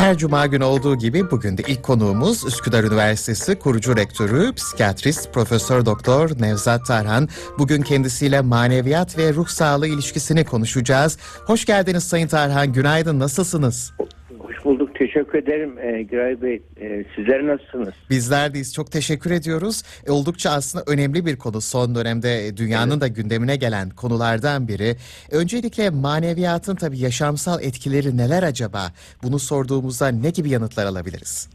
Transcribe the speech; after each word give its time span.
Her 0.00 0.18
cuma 0.18 0.46
günü 0.46 0.64
olduğu 0.64 0.96
gibi 0.96 1.30
bugün 1.30 1.58
de 1.58 1.62
ilk 1.68 1.82
konuğumuz 1.82 2.44
Üsküdar 2.44 2.84
Üniversitesi 2.84 3.58
kurucu 3.58 3.96
rektörü, 3.96 4.52
psikiyatrist 4.52 5.34
Profesör 5.34 5.86
Doktor 5.86 6.30
Nevzat 6.40 6.86
Tarhan. 6.86 7.28
Bugün 7.58 7.82
kendisiyle 7.82 8.40
maneviyat 8.40 9.18
ve 9.18 9.34
ruh 9.34 9.46
sağlığı 9.48 9.86
ilişkisini 9.86 10.44
konuşacağız. 10.44 11.18
Hoş 11.46 11.64
geldiniz 11.64 12.04
Sayın 12.04 12.28
Tarhan. 12.28 12.72
Günaydın. 12.72 13.18
Nasılsınız? 13.18 13.92
Hoş 14.38 14.64
bulduk. 14.64 14.89
Teşekkür 15.00 15.38
ederim 15.38 15.78
e, 15.78 16.02
Giray 16.02 16.42
Bey. 16.42 16.62
E, 16.80 17.04
sizler 17.16 17.46
nasılsınız? 17.46 17.94
Bizler 18.10 18.54
deyiz. 18.54 18.74
Çok 18.74 18.92
teşekkür 18.92 19.30
ediyoruz. 19.30 19.82
E, 20.06 20.10
oldukça 20.10 20.50
aslında 20.50 20.84
önemli 20.92 21.26
bir 21.26 21.36
konu. 21.36 21.60
Son 21.60 21.94
dönemde 21.94 22.46
e, 22.46 22.56
dünyanın 22.56 22.90
evet. 22.90 23.00
da 23.00 23.08
gündemine 23.08 23.56
gelen 23.56 23.90
konulardan 23.90 24.68
biri. 24.68 24.96
Öncelikle 25.32 25.90
maneviyatın 25.90 26.76
tabii 26.76 26.98
yaşamsal 26.98 27.62
etkileri 27.62 28.16
neler 28.16 28.42
acaba? 28.42 28.80
Bunu 29.22 29.38
sorduğumuzda 29.38 30.08
ne 30.08 30.30
gibi 30.30 30.50
yanıtlar 30.50 30.86
alabiliriz? 30.86 31.50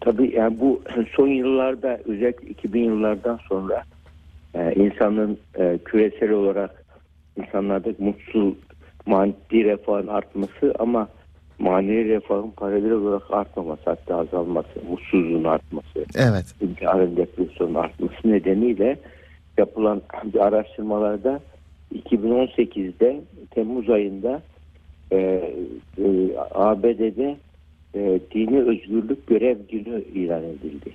Tabii 0.00 0.34
yani 0.34 0.60
bu 0.60 0.82
son 1.16 1.28
yıllarda 1.28 1.98
özellikle 2.04 2.48
2000 2.48 2.84
yıllardan 2.84 3.40
sonra 3.48 3.82
e, 4.54 4.74
insanın 4.74 5.38
e, 5.58 5.78
küresel 5.84 6.30
olarak 6.30 6.84
insanlarda 7.36 7.88
mutsuz 7.98 8.54
maddi 9.06 9.64
refahın 9.64 10.06
artması 10.06 10.74
ama 10.78 11.08
manevi 11.58 12.08
refahın 12.08 12.50
paralel 12.50 12.92
olarak 12.92 13.30
artmaması 13.30 13.82
hatta 13.84 14.16
azalması, 14.16 14.68
mutsuzluğun 14.90 15.44
artması, 15.44 16.06
evet. 16.14 16.54
intiharın 16.60 17.16
depresyonun 17.16 17.74
artması 17.74 18.14
nedeniyle 18.24 18.98
yapılan 19.58 20.02
araştırmalarda 20.40 21.40
2018'de 21.94 23.20
Temmuz 23.50 23.90
ayında 23.90 24.42
e, 25.12 25.16
e, 25.98 26.36
ABD'de 26.54 27.36
e, 27.94 28.20
dini 28.34 28.62
özgürlük 28.62 29.26
görev 29.26 29.56
günü 29.70 30.04
ilan 30.14 30.42
edildi. 30.42 30.92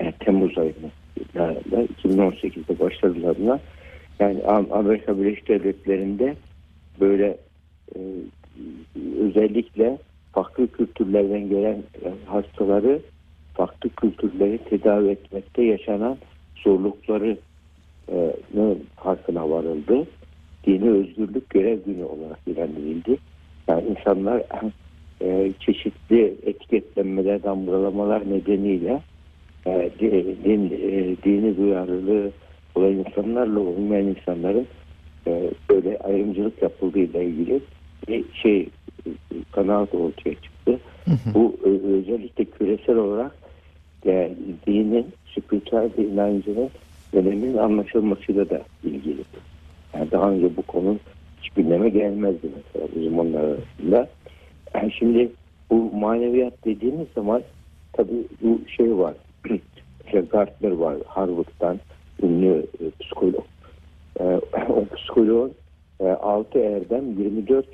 E, 0.00 0.12
Temmuz 0.12 0.58
ayında 0.58 0.90
2018'de 2.04 2.78
başladılarına 2.78 3.60
yani 4.20 4.42
Amerika 4.72 5.18
Birleşik 5.18 5.48
Devletleri'nde 5.48 6.36
böyle 7.00 7.36
e, 7.96 7.98
özellikle 9.20 9.98
farklı 10.32 10.72
kültürlerden 10.72 11.48
gelen 11.48 11.82
e, 12.04 12.08
hastaları 12.26 13.00
farklı 13.54 13.90
kültürleri 13.90 14.58
tedavi 14.58 15.08
etmekte 15.08 15.62
yaşanan 15.62 16.16
zorlukları 16.64 17.36
e, 18.12 18.34
farkına 18.96 19.50
varıldı. 19.50 20.06
Dini 20.66 20.90
özgürlük 20.90 21.50
görev 21.50 21.78
günü 21.86 22.04
olarak 22.04 22.38
ilan. 22.46 22.68
Yani 23.68 23.84
insanlar 23.90 24.42
e, 25.22 25.52
çeşitli 25.60 26.34
etiketlenmeler, 26.42 27.42
damgalamalar 27.42 28.30
nedeniyle 28.30 29.00
e, 29.66 29.90
din, 30.00 30.70
e, 30.70 31.16
dini 31.24 31.56
duyarlılığı 31.56 32.30
olan 32.74 32.92
insanlarla 32.92 33.60
olmayan 33.60 34.06
insanların 34.06 34.66
e, 35.26 35.50
böyle 35.70 35.98
ayrımcılık 35.98 36.62
yapıldığıyla 36.62 37.22
ilgili 37.22 37.60
şey 38.42 38.68
kanaat 39.52 39.94
ortaya 39.94 40.34
çıktı. 40.34 40.78
Hı 41.04 41.10
hı. 41.10 41.34
Bu 41.34 41.56
e, 41.64 41.68
özellikle 41.68 42.44
küresel 42.44 42.96
olarak 42.96 43.32
yani 44.04 44.34
dinin, 44.66 45.06
spiritüel 45.32 45.90
bir 45.98 46.04
inancının 46.04 46.70
öneminin 47.12 47.56
anlaşılmasıyla 47.56 48.50
da 48.50 48.62
ilgili. 48.84 49.22
Yani 49.94 50.10
daha 50.10 50.30
önce 50.30 50.56
bu 50.56 50.62
konu 50.62 50.98
hiç 51.42 51.50
gündeme 51.50 51.88
gelmezdi 51.88 52.48
mesela 52.56 52.86
uzmanlar 52.96 53.44
arasında. 53.44 54.08
Yani 54.74 54.92
şimdi 54.92 55.30
bu 55.70 55.92
maneviyat 55.92 56.64
dediğimiz 56.64 57.06
zaman 57.14 57.42
tabii 57.92 58.26
bu 58.42 58.60
şey 58.76 58.98
var. 58.98 59.14
işte 60.06 60.20
Gartner 60.20 60.70
var 60.70 60.96
Harvard'dan 61.06 61.80
ünlü 62.22 62.66
e, 62.80 62.84
psikolog. 63.00 63.44
E, 64.20 64.24
o 64.68 64.84
psikoloğun 64.96 65.52
e, 66.00 66.04
6 66.04 66.58
erdem 66.58 67.18
24 67.18 67.66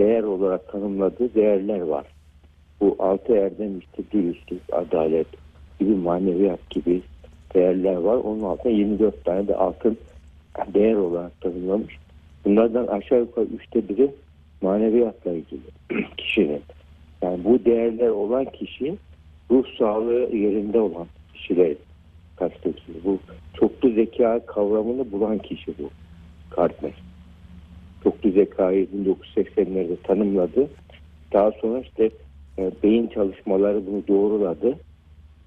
değer 0.00 0.22
olarak 0.22 0.72
tanımladığı 0.72 1.34
değerler 1.34 1.80
var. 1.80 2.06
Bu 2.80 2.96
altı 2.98 3.36
erdem 3.36 3.78
işte 3.78 4.02
dürüstlük, 4.12 4.62
adalet 4.72 5.26
gibi 5.80 5.94
maneviyat 5.94 6.70
gibi 6.70 7.02
değerler 7.54 7.94
var. 7.94 8.16
Onun 8.16 8.40
altında 8.40 8.72
24 8.72 9.24
tane 9.24 9.48
de 9.48 9.56
altın 9.56 9.98
değer 10.74 10.94
olarak 10.94 11.40
tanımlamış. 11.40 11.96
Bunlardan 12.44 12.86
aşağı 12.86 13.18
yukarı 13.18 13.44
üçte 13.44 13.88
biri 13.88 14.10
maneviyatla 14.62 15.32
ilgili 15.32 15.60
kişinin. 16.16 16.62
Yani 17.22 17.44
bu 17.44 17.64
değerler 17.64 18.08
olan 18.08 18.44
kişi 18.44 18.96
ruh 19.50 19.64
sağlığı 19.78 20.36
yerinde 20.36 20.80
olan 20.80 21.06
kişiler 21.34 21.74
kastediyor. 22.36 22.98
Bu 23.04 23.18
çoklu 23.54 23.90
zeka 23.92 24.46
kavramını 24.46 25.12
bulan 25.12 25.38
kişi 25.38 25.78
bu. 25.78 25.90
Kartner 26.50 26.92
çoklu 28.04 28.30
zekayı 28.30 28.86
1980'lerde 28.86 29.96
tanımladı. 30.02 30.68
Daha 31.32 31.52
sonra 31.52 31.80
işte 31.80 32.10
e, 32.58 32.70
beyin 32.82 33.06
çalışmaları 33.06 33.86
bunu 33.86 34.02
doğruladı. 34.08 34.78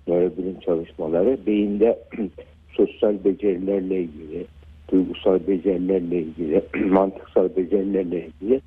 Nörobilim 0.08 0.60
çalışmaları. 0.60 1.38
Beyinde 1.48 2.00
sosyal 2.74 3.24
becerilerle 3.26 4.02
ilgili, 4.02 4.46
duygusal 4.92 5.40
becerilerle 5.48 6.22
ilgili, 6.22 6.62
mantıksal 6.90 7.50
becerilerle 7.56 8.28
ilgili 8.28 8.62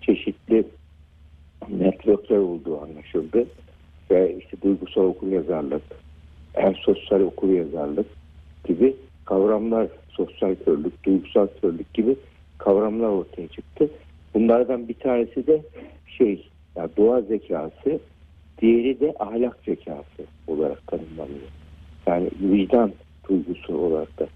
çeşitli 0.00 0.64
networkler 1.68 2.38
olduğu 2.38 2.80
anlaşıldı. 2.80 3.46
Ve 4.10 4.36
işte 4.38 4.56
duygusal 4.62 5.02
okuryazarlık, 5.02 5.82
en 6.54 6.72
sosyal 6.72 7.20
okuryazarlık 7.20 8.06
gibi 8.64 8.96
kavramlar, 9.24 9.88
sosyal 10.08 10.54
körlük, 10.54 11.04
duygusal 11.04 11.46
körlük 11.60 11.94
gibi 11.94 12.16
kavramlar 12.64 13.08
ortaya 13.08 13.48
çıktı. 13.48 13.90
Bunlardan 14.34 14.88
bir 14.88 14.94
tanesi 14.94 15.46
de 15.46 15.62
şey 16.06 16.48
yani 16.76 16.90
doğa 16.96 17.20
zekası, 17.20 18.00
diğeri 18.62 19.00
de 19.00 19.14
ahlak 19.18 19.58
zekası 19.66 20.24
olarak 20.46 20.86
tanımlanıyor. 20.86 21.48
Yani 22.06 22.30
vicdan 22.40 22.92
duygusu 23.28 23.78
olarak 23.78 24.18
da 24.18 24.26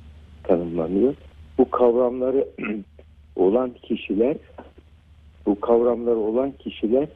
tanımlanıyor. 0.42 1.14
Bu 1.58 1.70
kavramları 1.70 2.48
olan 3.36 3.70
kişiler 3.82 4.36
bu 5.46 5.60
kavramları 5.60 6.16
olan 6.18 6.52
kişiler 6.52 7.08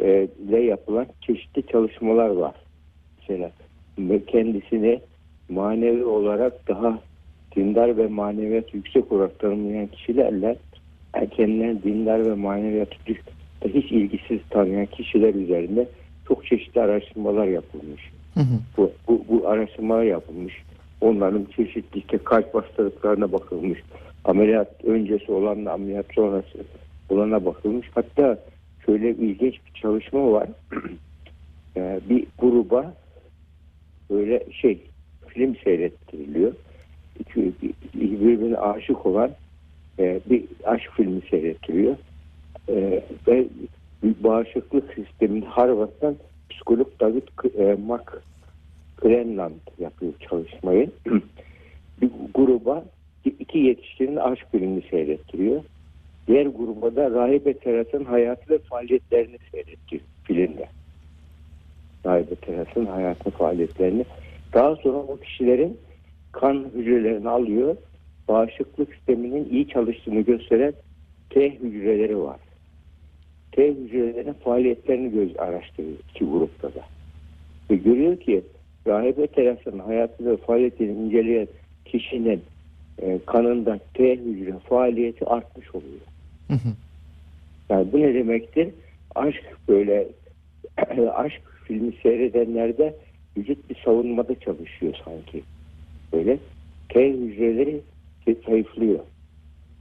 e, 0.00 0.28
ile 0.48 0.60
yapılan 0.60 1.06
çeşitli 1.20 1.66
çalışmalar 1.66 2.28
var. 2.28 2.54
Mesela 3.18 3.50
kendisini 4.26 5.00
manevi 5.48 6.04
olarak 6.04 6.68
daha 6.68 6.98
dindar 7.56 7.96
ve 7.96 8.06
maneviyat 8.06 8.74
yüksek 8.74 9.12
olarak 9.12 9.38
tanımlayan 9.38 9.86
kişilerle 9.86 10.56
kendilerini 11.30 11.82
dindar 11.82 12.26
ve 12.26 12.34
maneviyat 12.34 12.88
hiç 13.64 13.92
ilgisiz 13.92 14.40
tanıyan 14.50 14.86
kişiler 14.86 15.34
üzerinde 15.34 15.88
çok 16.28 16.46
çeşitli 16.46 16.80
araştırmalar 16.80 17.46
yapılmış. 17.46 18.02
Hı 18.34 18.40
hı. 18.40 18.58
Bu, 18.76 18.92
bu, 19.08 19.24
bu 19.28 19.48
araştırmalar 19.48 20.02
yapılmış. 20.02 20.54
Onların 21.00 21.44
çeşitli 21.56 21.98
işte 21.98 22.18
kalp 22.18 22.54
hastalıklarına 22.54 23.32
bakılmış. 23.32 23.82
Ameliyat 24.24 24.84
öncesi 24.84 25.32
olanla 25.32 25.72
ameliyat 25.72 26.06
sonrası 26.14 26.58
olana 27.10 27.44
bakılmış. 27.44 27.90
Hatta 27.94 28.38
şöyle 28.86 29.10
ilginç 29.10 29.54
bir 29.66 29.80
çalışma 29.80 30.32
var. 30.32 30.48
Ee, 31.78 32.00
bir 32.10 32.26
gruba 32.38 32.94
böyle 34.10 34.46
şey 34.52 34.80
film 35.26 35.56
seyrettiriliyor 35.56 36.52
birbirine 37.94 38.56
aşık 38.56 39.06
olan 39.06 39.30
e, 39.98 40.20
bir 40.30 40.44
aşk 40.64 40.90
filmi 40.96 41.20
seyrettiriyor. 41.30 41.96
E, 42.68 43.02
ve 43.26 43.46
bağışıklık 44.02 44.94
sistemin 44.94 45.42
Harvard'dan 45.42 46.16
psikolog 46.50 46.88
David 47.00 47.22
e, 47.58 47.76
McClelland 47.82 49.60
yapıyor 49.78 50.12
çalışmayı. 50.28 50.90
bir 52.02 52.10
gruba 52.34 52.84
iki 53.24 53.58
yetişkinin 53.58 54.16
aşk 54.16 54.46
filmini 54.52 54.82
seyrettiriyor. 54.90 55.62
Diğer 56.28 56.46
gruba 56.46 56.96
da 56.96 57.10
Rahibe 57.10 57.54
Teras'ın 57.54 58.04
hayatı 58.04 58.54
ve 58.54 58.58
faaliyetlerini 58.58 59.38
seyrettiriyor 59.52 60.02
filmde. 60.24 60.68
Rahibe 62.06 62.34
Teras'ın 62.34 62.86
hayatı 62.86 63.30
faaliyetlerini. 63.30 64.04
Daha 64.54 64.76
sonra 64.76 64.98
o 64.98 65.16
kişilerin 65.16 65.78
kan 66.40 66.66
hücrelerini 66.74 67.28
alıyor. 67.28 67.76
Bağışıklık 68.28 68.94
sisteminin 68.94 69.48
iyi 69.50 69.68
çalıştığını 69.68 70.20
gösteren 70.20 70.72
T 71.30 71.50
hücreleri 71.50 72.18
var. 72.18 72.40
T 73.52 73.74
hücrelerinin 73.74 74.32
faaliyetlerini 74.32 75.12
göz 75.12 75.36
araştırıyor 75.38 75.96
iki 76.10 76.24
grupta 76.24 76.68
da. 76.68 76.84
Ve 77.70 77.76
görüyor 77.76 78.16
ki 78.16 78.42
rahibe 78.86 79.26
terasının 79.26 79.78
hayatı 79.78 80.26
ve 80.26 80.36
faaliyetini 80.36 81.06
inceleyen 81.06 81.48
kişinin 81.84 82.42
e, 83.02 83.18
kanında 83.26 83.78
T 83.94 84.16
hücre 84.16 84.58
faaliyeti 84.68 85.24
artmış 85.24 85.74
oluyor. 85.74 86.00
Yani 87.70 87.92
bu 87.92 88.00
ne 88.00 88.14
demektir? 88.14 88.68
aşk 89.14 89.44
böyle 89.68 90.08
aşk 91.14 91.42
filmi 91.64 91.92
seyredenlerde 92.02 92.96
vücut 93.36 93.70
bir 93.70 93.76
savunmada 93.84 94.40
çalışıyor 94.40 94.94
sanki. 95.04 95.42
Böyle 96.12 96.38
T 96.88 97.12
hücreleri 97.12 97.80
zayıflıyor. 98.46 98.98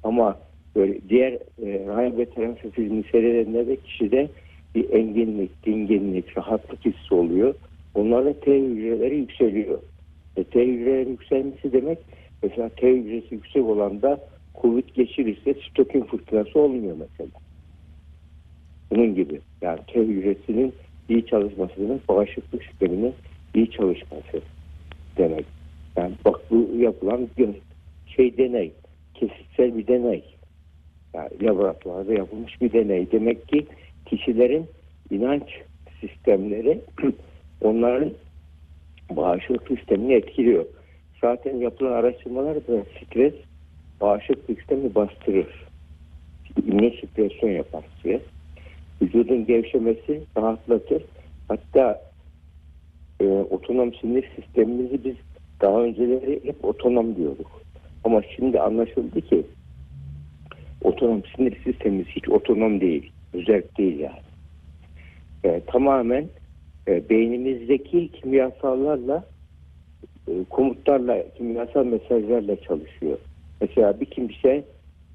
Ama 0.03 0.39
böyle 0.75 1.09
diğer 1.09 1.33
e, 1.33 1.85
rahip 1.87 2.17
ve 2.17 2.25
terapi 2.25 2.71
filmi 2.71 3.03
seyredenlerde 3.11 3.75
kişide 3.75 4.29
bir 4.75 4.89
enginlik, 4.89 5.65
dinginlik, 5.65 6.37
rahatlık 6.37 6.85
hissi 6.85 7.13
oluyor. 7.13 7.53
Onlarda 7.95 8.39
T 8.39 8.59
hücreleri 8.59 9.17
yükseliyor. 9.17 9.79
E, 10.37 10.43
T 10.43 10.67
hücreleri 10.67 11.09
yükselmesi 11.09 11.73
demek 11.73 11.97
mesela 12.43 12.69
T 12.69 12.91
hücresi 12.91 13.35
yüksek 13.35 13.65
olanda 13.65 14.19
kuvvet 14.53 14.93
geçirirse 14.93 15.55
stokin 15.69 16.03
fırtınası 16.03 16.59
olmuyor 16.59 16.97
mesela. 16.99 17.31
Bunun 18.91 19.15
gibi. 19.15 19.41
Yani 19.61 19.79
T 19.87 19.99
hücresinin 19.99 20.73
iyi 21.09 21.25
çalışması 21.25 21.73
demek 21.77 22.09
bağışıklık 22.09 22.63
sisteminin 22.63 23.13
iyi 23.55 23.71
çalışması 23.71 24.41
demek. 25.17 25.54
Yapılan 27.05 27.27
şey 28.07 28.37
deney. 28.37 28.71
Kesitsel 29.13 29.77
bir 29.77 29.87
deney. 29.87 30.23
Yani 31.13 31.29
laboratuvarda 31.43 32.13
yapılmış 32.13 32.61
bir 32.61 32.73
deney. 32.73 33.11
Demek 33.11 33.47
ki 33.47 33.65
kişilerin 34.05 34.65
inanç 35.11 35.43
sistemleri 36.01 36.81
onların 37.61 38.11
bağışıklık 39.09 39.67
sistemini 39.67 40.13
etkiliyor. 40.13 40.65
Zaten 41.21 41.57
yapılan 41.57 41.91
araştırmalar 41.91 42.55
da 42.55 42.83
stres 43.03 43.33
bağışıklık 44.01 44.59
sistemi 44.59 44.95
bastırır. 44.95 45.65
İmmünosüpresyon 46.67 47.49
yapar 47.49 47.83
stres. 47.99 48.21
Vücudun 49.01 49.45
gevşemesi 49.45 50.23
rahatlatır. 50.37 51.03
Hatta 51.47 52.01
e, 53.19 53.25
otonom 53.27 53.93
sinir 53.93 54.29
sistemimizi 54.35 55.03
biz 55.03 55.15
daha 55.61 55.83
önceleri 55.83 56.41
hep 56.43 56.65
otonom 56.65 57.15
diyorduk. 57.15 57.61
Ama 58.03 58.21
şimdi 58.35 58.59
anlaşıldı 58.59 59.21
ki 59.21 59.43
otonom 60.83 61.21
sinir 61.35 61.63
sistemimiz 61.63 62.07
hiç 62.07 62.29
otonom 62.29 62.81
değil. 62.81 63.11
Özel 63.33 63.63
değil 63.77 63.99
yani. 63.99 64.21
E, 65.43 65.61
tamamen 65.67 66.29
e, 66.87 67.09
beynimizdeki 67.09 68.11
kimyasallarla 68.11 69.23
e, 70.27 70.31
komutlarla, 70.49 71.23
kimyasal 71.37 71.85
mesajlarla 71.85 72.55
çalışıyor. 72.61 73.17
Mesela 73.61 73.99
bir 73.99 74.05
kimse 74.05 74.65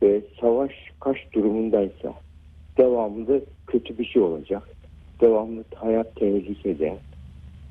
e, 0.02 0.22
savaş 0.40 0.72
kaç 1.00 1.16
durumundaysa 1.32 2.14
devamlı 2.78 3.44
kötü 3.66 3.98
bir 3.98 4.04
şey 4.04 4.22
olacak. 4.22 4.62
Devamlı 5.20 5.64
hayat 5.74 6.16
tehlikede. 6.16 6.98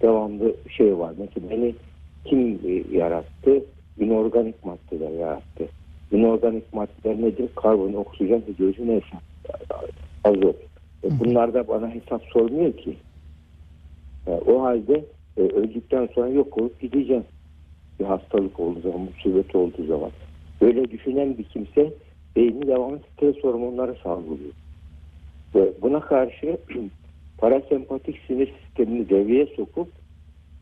Devamlı 0.02 0.56
şey 0.70 0.98
var. 0.98 1.14
Mesela 1.18 1.50
beni 1.50 1.76
kim 2.26 2.60
e, 2.66 2.98
yarattı? 2.98 3.64
İnorganik 4.00 4.66
maddeler 4.66 5.12
yarattı. 5.12 5.68
İnorganik 6.12 6.74
maddeler 6.74 7.22
nedir? 7.22 7.50
Karbon, 7.56 7.94
oksijen, 7.94 8.44
hidrojen, 8.48 8.88
neyse. 8.88 9.18
Azot. 10.24 10.56
E, 11.04 11.20
bunlar 11.20 11.54
da 11.54 11.68
bana 11.68 11.90
hesap 11.90 12.24
sormuyor 12.24 12.74
ki. 12.74 12.98
E, 14.28 14.32
o 14.32 14.62
halde 14.62 15.06
e, 15.38 15.42
öldükten 15.42 16.10
sonra 16.16 16.30
yok 16.30 16.58
olup 16.58 16.80
gideceğim. 16.82 17.24
Bir 18.00 18.06
hastalık 18.06 18.60
olduğu 18.60 18.82
zaman, 18.82 19.00
musibet 19.00 19.56
olduğu 19.56 19.86
zaman. 19.86 20.12
Böyle 20.62 20.92
düşünen 20.92 21.38
bir 21.38 21.44
kimse 21.44 21.94
beyni 22.36 22.68
devamlı 22.68 23.00
stres 23.14 23.44
hormonları 23.44 23.96
salgılıyor. 24.04 24.54
Ve 25.56 25.74
buna 25.82 26.00
karşı 26.00 26.58
parasempatik 27.38 28.18
sinir 28.28 28.54
sistemini 28.62 29.10
devreye 29.10 29.46
sokup 29.46 29.88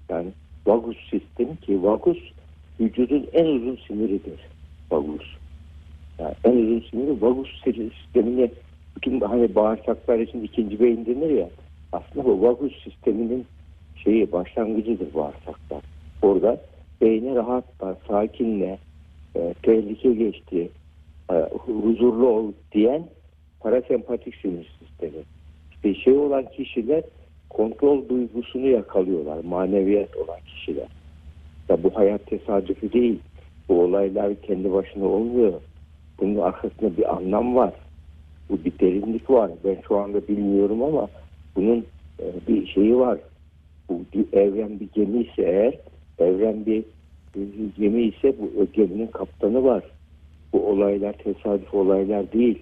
yani 0.10 0.28
vagus 0.68 0.98
sistemi 1.10 1.58
ki 1.58 1.84
vagus 1.84 2.18
vücudun 2.80 3.28
en 3.34 3.46
uzun 3.46 3.80
siniridir. 3.88 4.40
Vagus. 4.92 5.26
Yani 6.20 6.34
en 6.44 6.52
uzun 6.52 6.84
siniri 6.92 7.22
vagus 7.22 7.50
sistemini 7.64 8.52
bütün 8.96 9.20
hani 9.20 9.56
bağırsaklar 9.56 10.20
için 10.20 10.44
ikinci 10.44 10.80
beyin 10.80 11.06
denir 11.06 11.30
ya 11.30 11.50
aslında 11.92 12.26
bu 12.26 12.42
vagus 12.42 12.84
sisteminin 12.84 13.46
şeyi 14.04 14.32
başlangıcıdır 14.32 15.14
bağırsaklar. 15.14 15.84
Orada 16.22 16.62
beyne 17.02 17.36
rahatla, 17.36 17.98
sakinle, 18.08 18.78
e, 19.36 19.54
tehlike 19.64 20.14
geçti, 20.14 20.70
e, 21.32 21.34
huzurlu 21.66 22.28
ol 22.28 22.52
diyen 22.72 23.04
parasempatik 23.60 24.36
sinir 24.36 24.72
sistemi. 24.80 25.24
İşte 25.72 25.96
şey 25.96 26.14
olan 26.14 26.46
kişiler 26.52 27.04
kontrol 27.50 28.10
duygusunu 28.10 28.68
yakalıyorlar. 28.68 29.44
Maneviyat 29.44 30.18
olan 30.18 30.40
kişiler. 30.46 30.88
Ya 31.70 31.84
bu 31.84 31.96
hayat 31.96 32.26
tesadüfi 32.26 32.94
değil. 32.94 33.20
Bu 33.70 33.82
olaylar 33.82 34.36
kendi 34.36 34.74
başına 34.74 35.06
olmuyor. 35.06 35.54
Bunun 36.20 36.36
arkasında 36.36 36.98
bir 36.98 37.16
anlam 37.16 37.56
var. 37.56 37.74
Bu 38.50 38.66
bir 38.66 38.80
derinlik 38.80 39.30
var. 39.30 39.52
Ben 39.64 39.78
şu 39.88 39.98
anda 39.98 40.28
bilmiyorum 40.28 40.84
ama 40.84 41.08
bunun 41.56 41.86
e, 42.20 42.26
bir 42.48 42.68
şeyi 42.68 42.98
var. 42.98 43.20
Bu 43.90 44.02
evren 44.34 44.80
bir 44.80 44.90
gemi 44.94 45.24
ise 45.24 45.42
eğer 45.42 45.74
evren 46.20 46.66
bir 46.66 46.84
gemi 47.78 48.04
ise 48.04 48.36
bu 48.40 48.68
geminin 48.74 49.08
kaptanı 49.08 49.64
var. 49.64 49.84
Bu 50.54 50.68
olaylar 50.70 51.14
tesadüf 51.14 51.74
olaylar 51.74 52.32
değil 52.32 52.60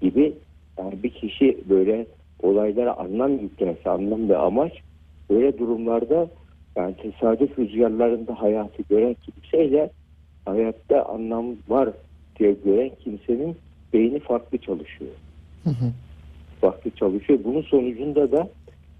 gibi 0.00 0.34
yani 0.78 1.02
bir 1.02 1.10
kişi 1.10 1.58
böyle 1.68 2.06
olaylara 2.42 2.96
anlam 2.96 3.38
yüklerse, 3.38 3.90
anlam 3.90 4.28
ve 4.28 4.36
amaç 4.36 4.72
böyle 5.30 5.58
durumlarda 5.58 6.28
yani 6.76 6.94
tesadüf 6.96 7.58
rüzgarlarında 7.58 8.40
hayatı 8.40 8.82
gören 8.82 9.16
kimseyle 9.24 9.90
hayatta 10.44 11.04
anlam 11.04 11.46
var 11.68 11.88
diye 12.38 12.52
gören 12.64 12.90
kimsenin 13.04 13.56
beyni 13.92 14.18
farklı 14.18 14.58
çalışıyor. 14.58 15.10
Hı 15.64 15.70
hı. 15.70 15.92
Farklı 16.60 16.90
çalışıyor. 16.90 17.38
Bunun 17.44 17.62
sonucunda 17.62 18.32
da 18.32 18.48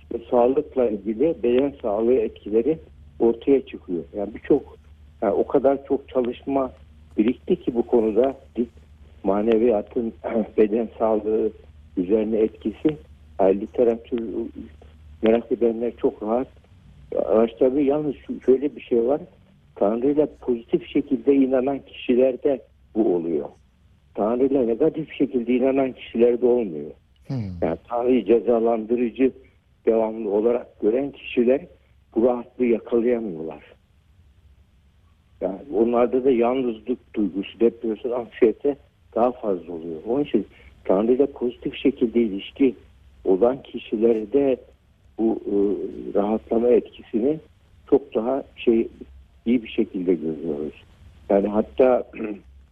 işte 0.00 0.18
sağlıkla 0.30 0.88
ilgili 0.88 1.34
beden 1.42 1.74
sağlığı 1.82 2.14
etkileri 2.14 2.78
ortaya 3.18 3.66
çıkıyor. 3.66 4.04
Yani 4.16 4.34
birçok 4.34 4.76
yani 5.22 5.32
o 5.32 5.46
kadar 5.46 5.84
çok 5.86 6.08
çalışma 6.08 6.72
birikti 7.18 7.56
ki 7.56 7.74
bu 7.74 7.86
konuda 7.86 8.36
maneviyatın 9.24 10.12
beden 10.56 10.88
sağlığı 10.98 11.50
üzerine 11.96 12.38
etkisi 12.38 12.96
yani 13.42 13.60
literatür 13.60 14.20
merak 15.22 15.52
edenler 15.52 15.92
çok 15.96 16.22
rahat 16.22 16.48
araştırıyor. 17.26 17.80
Yalnız 17.80 18.14
şöyle 18.46 18.76
bir 18.76 18.80
şey 18.80 19.06
var. 19.06 19.20
Tanrı'yla 19.76 20.28
pozitif 20.40 20.86
şekilde 20.86 21.34
inanan 21.34 21.78
kişilerde 21.78 22.62
bu 22.94 23.14
oluyor. 23.14 23.48
Tanrı'yla 24.14 24.62
negatif 24.62 25.12
şekilde 25.12 25.52
inanan 25.52 25.92
kişilerde 25.92 26.46
olmuyor. 26.46 26.90
Hmm. 27.26 27.36
Yani 27.62 27.78
Tanrı'yı 27.88 28.24
cezalandırıcı 28.24 29.32
devamlı 29.86 30.30
olarak 30.30 30.80
gören 30.80 31.10
kişiler 31.10 31.60
bu 32.14 32.24
rahatlığı 32.26 32.66
yakalayamıyorlar. 32.66 33.64
Yani 35.40 35.58
onlarda 35.74 36.24
da 36.24 36.30
yalnızlık 36.30 37.14
duygusu, 37.14 37.60
depresyon, 37.60 38.12
anksiyete 38.12 38.76
daha 39.14 39.32
fazla 39.32 39.72
oluyor. 39.72 40.00
Onun 40.06 40.24
için 40.24 40.46
Tanrı'yla 40.84 41.26
pozitif 41.26 41.74
şekilde 41.76 42.20
ilişki 42.20 42.74
olan 43.24 43.62
kişilerde 43.62 44.56
bu 45.18 45.40
e, 45.46 45.54
rahatlama 46.18 46.68
etkisini 46.68 47.38
çok 47.90 48.14
daha 48.14 48.42
şey 48.56 48.88
iyi 49.46 49.62
bir 49.62 49.68
şekilde 49.68 50.14
görüyoruz. 50.14 50.84
Yani 51.30 51.48
hatta 51.48 52.04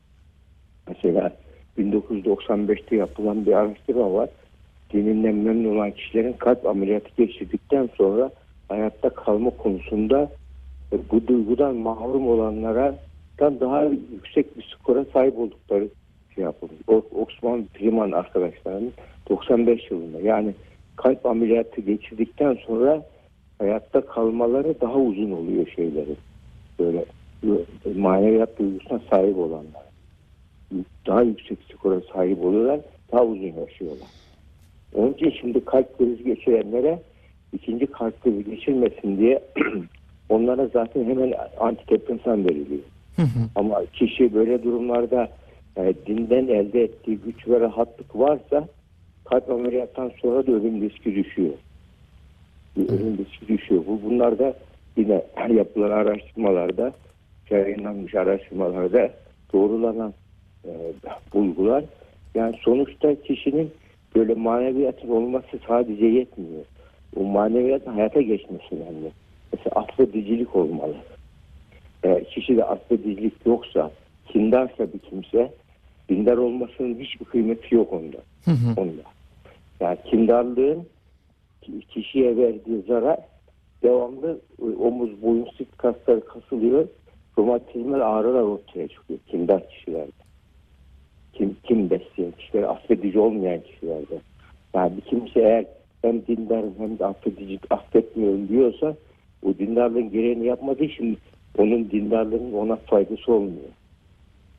mesela 0.88 1.32
1995'te 1.78 2.96
yapılan 2.96 3.46
bir 3.46 3.52
araştırma 3.52 4.12
var. 4.12 4.28
Dininden 4.92 5.34
memnun 5.34 5.76
olan 5.76 5.90
kişilerin 5.90 6.32
kalp 6.32 6.66
ameliyatı 6.66 7.08
geçirdikten 7.16 7.88
sonra 7.96 8.30
hayatta 8.68 9.10
kalma 9.10 9.50
konusunda 9.50 10.30
e, 10.92 10.96
bu 11.10 11.26
duygudan 11.26 11.76
mahrum 11.76 12.28
olanlara 12.28 12.94
daha 13.40 13.84
yüksek 13.84 14.58
bir 14.58 14.62
skora 14.62 15.04
sahip 15.12 15.38
oldukları 15.38 15.88
şey 16.34 16.44
yapılmış. 16.44 16.76
Oxman 17.12 17.66
Priman 17.74 18.12
arkadaşlarının 18.12 18.92
95 19.30 19.90
yılında 19.90 20.20
yani 20.20 20.54
kalp 20.96 21.26
ameliyatı 21.26 21.80
geçirdikten 21.80 22.58
sonra 22.66 23.02
hayatta 23.58 24.00
kalmaları 24.00 24.80
daha 24.80 24.98
uzun 24.98 25.30
oluyor 25.30 25.66
şeyleri. 25.76 26.16
Böyle 26.78 27.04
maneviyat 27.96 28.58
duygusuna 28.58 29.00
sahip 29.10 29.38
olanlar. 29.38 29.82
Daha 31.06 31.22
yüksek 31.22 31.58
skora 31.72 32.00
sahip 32.12 32.44
oluyorlar. 32.44 32.80
Daha 33.12 33.24
uzun 33.24 33.52
yaşıyorlar. 33.60 34.08
Onun 34.94 35.12
için 35.12 35.30
şimdi 35.40 35.64
kalp 35.64 35.98
krizi 35.98 36.24
geçirenlere 36.24 37.02
ikinci 37.52 37.86
kalp 37.86 38.22
krizi 38.22 38.44
geçirmesin 38.44 39.18
diye 39.18 39.42
onlara 40.28 40.66
zaten 40.66 41.04
hemen 41.04 41.32
antidepresan 41.60 42.44
veriliyor. 42.44 42.82
Hı 43.16 43.22
hı. 43.22 43.48
Ama 43.54 43.82
kişi 43.92 44.34
böyle 44.34 44.62
durumlarda 44.62 45.28
yani 45.76 45.94
dinden 46.06 46.46
elde 46.46 46.82
ettiği 46.82 47.18
güç 47.18 47.48
ve 47.48 47.60
rahatlık 47.60 48.16
varsa 48.16 48.68
kalp 49.30 49.50
ameliyattan 49.50 50.12
sonra 50.22 50.46
da 50.46 50.52
ölüm 50.52 50.82
riski 50.82 51.14
düşüyor. 51.14 51.54
Ölüm 52.76 53.18
riski 53.18 53.48
düşüyor. 53.48 53.82
Bu 53.86 54.00
bunlar 54.04 54.38
da 54.38 54.54
yine 54.96 55.22
yapılan 55.54 55.90
araştırmalarda 55.90 56.92
yayınlanmış 57.50 58.14
araştırmalarda 58.14 59.10
doğrulanan 59.52 60.14
e, 60.64 60.70
bulgular. 61.34 61.84
Yani 62.34 62.56
sonuçta 62.64 63.22
kişinin 63.22 63.70
böyle 64.16 64.34
maneviyatın 64.34 65.08
olması 65.08 65.58
sadece 65.68 66.06
yetmiyor. 66.06 66.64
O 67.16 67.24
maneviyatın 67.24 67.92
hayata 67.92 68.20
geçmesi 68.20 68.74
önemli. 68.74 69.10
Mesela 69.52 69.76
affedicilik 69.76 70.56
olmalı. 70.56 70.96
Eğer 72.02 72.24
kişide 72.24 72.64
affedicilik 72.64 73.34
yoksa, 73.46 73.90
kindarsa 74.28 74.92
bir 74.92 74.98
kimse, 74.98 75.52
dindar 76.08 76.36
olmasının 76.36 76.98
hiçbir 76.98 77.24
kıymeti 77.24 77.74
yok 77.74 77.92
onda. 77.92 78.18
onda. 78.76 79.02
Yani 79.80 79.98
kindarlığın 80.04 80.86
ki- 81.62 81.80
kişiye 81.80 82.36
verdiği 82.36 82.82
zarar 82.82 83.18
devamlı 83.82 84.40
e, 84.58 84.64
omuz, 84.64 85.22
boyun, 85.22 85.48
sırt 85.58 85.76
kasları 85.76 86.24
kasılıyor. 86.24 86.88
Romatizmal 87.38 88.00
ağrılar 88.00 88.42
ortaya 88.42 88.88
çıkıyor 88.88 89.20
kindar 89.26 89.68
kişilerde. 89.68 90.10
Kim, 91.32 91.56
kim 91.62 91.90
besleyen 91.90 92.32
kişiler, 92.32 92.62
affedici 92.62 93.18
olmayan 93.18 93.60
kişilerde. 93.60 94.20
Yani 94.74 94.96
bir 94.96 95.00
kimse 95.02 95.40
eğer 95.40 95.64
hem 96.02 96.26
dindarım 96.26 96.74
hem 96.78 96.98
de 96.98 97.06
affedici, 97.06 97.58
affetmiyorum 97.70 98.48
diyorsa 98.48 98.96
o 99.42 99.54
dindarlığın 99.58 100.10
gereğini 100.10 100.46
yapmadığı 100.46 100.84
için 100.84 101.18
onun 101.58 101.90
dindarlığının 101.90 102.52
ona 102.52 102.76
faydası 102.76 103.32
olmuyor. 103.32 103.70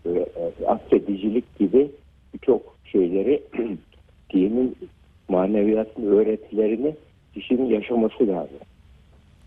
Böyle, 0.05 0.19
e, 0.19 0.65
affedicilik 0.65 1.59
gibi 1.59 1.91
birçok 2.33 2.77
şeyleri 2.83 3.43
dinin 4.33 4.77
maneviyatın 5.31 6.05
öğretilerini 6.05 6.95
kişinin 7.33 7.65
yaşaması 7.65 8.27
lazım. 8.27 8.57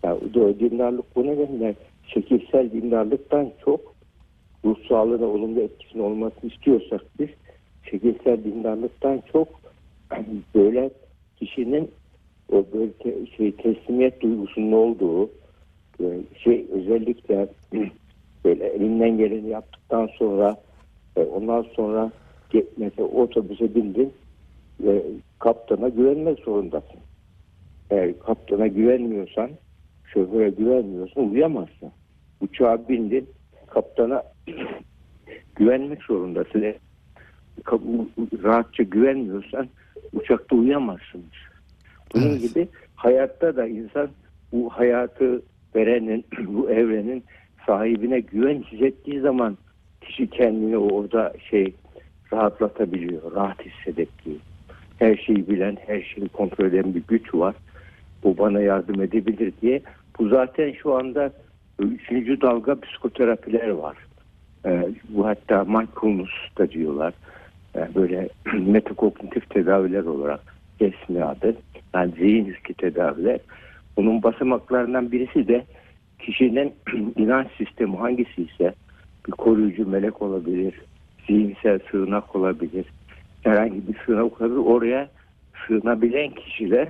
Yani 0.03 0.19
dindarlık 0.59 1.15
bu 1.15 1.27
nedenle 1.27 1.75
şekilsel 2.07 2.71
dindarlıktan 2.71 3.51
çok 3.65 3.95
ruh 4.65 4.77
sağlığına 4.89 5.25
olumlu 5.25 5.61
etkisinin 5.61 6.03
olmasını 6.03 6.51
istiyorsak 6.51 7.01
biz 7.19 7.29
şekilsel 7.91 8.43
dindarlıktan 8.43 9.21
çok 9.31 9.47
böyle 10.55 10.89
kişinin 11.39 11.91
o 12.51 12.65
böyle 12.73 13.27
şey 13.37 13.51
teslimiyet 13.51 14.21
duygusunun 14.21 14.71
olduğu 14.71 15.29
e, 15.99 16.05
şey 16.43 16.65
özellikle 16.71 17.47
böyle 18.45 18.67
elinden 18.67 19.17
geleni 19.17 19.49
yaptıktan 19.49 20.09
sonra 20.17 20.57
e, 21.15 21.21
ondan 21.21 21.65
sonra 21.75 22.11
mesela 22.77 23.07
otobüse 23.07 23.75
bindin 23.75 24.13
ve 24.79 25.03
kaptana 25.39 25.89
güvenmek 25.89 26.39
zorundasın. 26.39 26.99
Eğer 27.89 28.19
kaptana 28.19 28.67
güvenmiyorsan, 28.67 29.49
şoföre 30.13 30.49
güvenmiyorsan 30.49 31.29
uyuyamazsın. 31.29 31.91
Uçağa 32.41 32.89
bindin, 32.89 33.29
kaptana 33.67 34.23
güvenmek 35.55 36.03
zorundasın. 36.03 36.61
Eğer 36.61 36.75
rahatça 38.43 38.83
güvenmiyorsan 38.83 39.67
uçakta 40.13 40.55
uyuyamazsınız. 40.55 41.25
Bunun 42.13 42.29
Evet. 42.29 42.41
gibi 42.41 42.67
hayatta 42.95 43.55
da 43.55 43.67
insan 43.67 44.09
bu 44.51 44.69
hayatı 44.69 45.41
verenin, 45.75 46.25
bu 46.47 46.71
evrenin 46.71 47.23
sahibine 47.65 48.19
güven 48.19 48.63
hissettiği 48.63 49.19
zaman 49.19 49.57
kişi 50.01 50.29
kendini 50.29 50.77
orada 50.77 51.33
şey 51.49 51.73
rahatlatabiliyor, 52.33 53.35
rahat 53.35 53.65
hissedebiliyor. 53.65 54.41
Her 54.99 55.15
şeyi 55.15 55.47
bilen, 55.49 55.77
her 55.87 56.01
şeyi 56.01 56.27
kontrol 56.27 56.65
eden 56.65 56.95
bir 56.95 57.03
güç 57.07 57.33
var. 57.33 57.55
Bu 58.23 58.37
bana 58.37 58.61
yardım 58.61 59.01
edebilir 59.01 59.53
diye. 59.61 59.81
Bu 60.19 60.29
zaten 60.29 60.71
şu 60.71 60.93
anda 60.93 61.31
üçüncü 61.79 62.41
dalga 62.41 62.79
psikoterapiler 62.79 63.69
var. 63.69 63.97
Ee, 64.65 64.87
bu 65.09 65.25
hatta 65.25 65.63
mindfulness 65.63 66.29
da 66.57 66.71
diyorlar. 66.71 67.13
Ee, 67.75 67.87
böyle 67.95 68.29
metakognitif 68.53 69.49
tedaviler 69.49 70.03
olarak 70.03 70.39
resmi 70.81 71.23
adı. 71.23 71.55
Yani 71.93 72.11
zihin 72.11 72.45
ilişki 72.45 72.73
tedaviler. 72.73 73.39
Bunun 73.97 74.23
basamaklarından 74.23 75.11
birisi 75.11 75.47
de 75.47 75.65
kişinin 76.19 76.73
inanç 77.17 77.47
sistemi 77.57 77.97
hangisi 77.97 78.43
ise 78.43 78.73
bir 79.27 79.31
koruyucu 79.31 79.87
melek 79.87 80.21
olabilir, 80.21 80.81
zihinsel 81.27 81.79
sığınak 81.91 82.35
olabilir, 82.35 82.85
herhangi 83.45 83.87
bir 83.87 83.95
sığınak 84.05 84.41
olabilir. 84.41 84.57
Oraya 84.57 85.09
sığınabilen 85.67 86.29
kişiler 86.29 86.87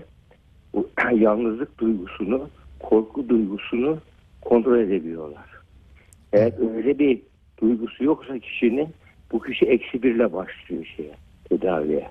bu 0.73 0.89
yalnızlık 1.15 1.79
duygusunu, 1.79 2.49
korku 2.79 3.29
duygusunu 3.29 3.97
kontrol 4.41 4.79
edebiliyorlar. 4.79 5.45
Eğer 6.33 6.75
öyle 6.75 6.99
bir 6.99 7.21
duygusu 7.61 8.03
yoksa 8.03 8.39
kişinin 8.39 8.87
bu 9.31 9.41
kişi 9.41 9.65
eksi 9.65 10.03
birle 10.03 10.33
başlıyor 10.33 10.85
şeye, 10.97 11.13
tedaviye. 11.49 12.09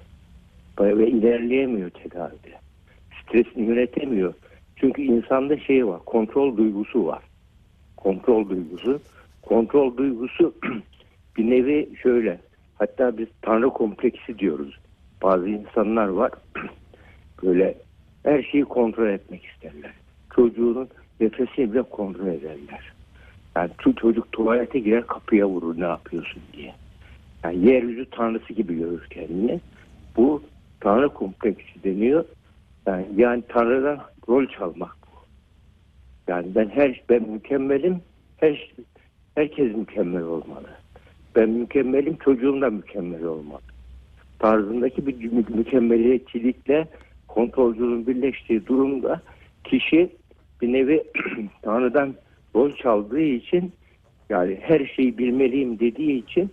Ve 0.81 1.09
ilerleyemiyor 1.09 1.91
tedavide. 1.91 2.53
Stresini 3.23 3.67
yönetemiyor. 3.67 4.35
Çünkü 4.77 5.03
insanda 5.03 5.57
şey 5.59 5.87
var, 5.87 6.01
kontrol 6.07 6.57
duygusu 6.57 7.07
var. 7.07 7.23
Kontrol 7.97 8.49
duygusu. 8.49 9.01
Kontrol 9.43 9.97
duygusu 9.97 10.55
bir 11.37 11.51
nevi 11.51 11.89
şöyle. 12.03 12.39
Hatta 12.78 13.19
biz 13.19 13.28
tanrı 13.43 13.71
kompleksi 13.71 14.38
diyoruz. 14.38 14.78
Bazı 15.23 15.49
insanlar 15.49 16.09
var. 16.09 16.31
Böyle 17.43 17.75
her 18.23 18.43
şeyi 18.43 18.64
kontrol 18.64 19.09
etmek 19.09 19.45
isterler. 19.45 19.93
Çocuğunun 20.35 20.88
nefesini 21.21 21.73
bile 21.73 21.83
kontrol 21.83 22.26
ederler. 22.26 22.93
Yani 23.57 23.71
çocuk 23.97 24.33
tuvalete 24.33 24.78
girer 24.78 25.07
kapıya 25.07 25.49
vurur 25.49 25.81
ne 25.81 25.85
yapıyorsun 25.85 26.43
diye. 26.52 26.75
Yani 27.45 27.66
yeryüzü 27.66 28.11
tanrısı 28.11 28.52
gibi 28.52 28.78
görür 28.78 29.07
kendini. 29.11 29.61
Bu 30.16 30.43
tanrı 30.81 31.09
kompleksi 31.09 31.85
deniyor. 31.85 32.25
Yani, 32.87 33.07
yani 33.16 33.43
tanrıdan 33.49 34.00
rol 34.28 34.47
çalmak 34.47 34.97
bu. 35.07 35.16
Yani 36.28 36.47
ben 36.54 36.69
her 36.69 37.02
ben 37.09 37.23
mükemmelim. 37.28 38.00
Her 38.37 38.73
herkes 39.35 39.76
mükemmel 39.76 40.23
olmalı. 40.23 40.69
Ben 41.37 41.50
mükemmelim, 41.50 42.17
çocuğum 42.17 42.61
da 42.61 42.71
mükemmel 42.71 43.25
olmalı. 43.25 43.61
Tarzındaki 44.38 45.07
bir 45.07 45.33
mü- 45.33 45.45
mükemmeliyetçilikle 45.49 46.88
kontrolcünün 47.29 48.07
birleştiği 48.07 48.67
durumda 48.67 49.23
kişi 49.64 50.11
bir 50.62 50.73
nevi 50.73 51.05
Tanrı'dan 51.62 52.14
rol 52.57 52.73
çaldığı 52.73 53.21
için 53.21 53.73
yani 54.31 54.59
her 54.61 54.87
şeyi 54.87 55.19
bilmeliyim 55.19 55.79
dediği 55.79 56.25
için 56.25 56.50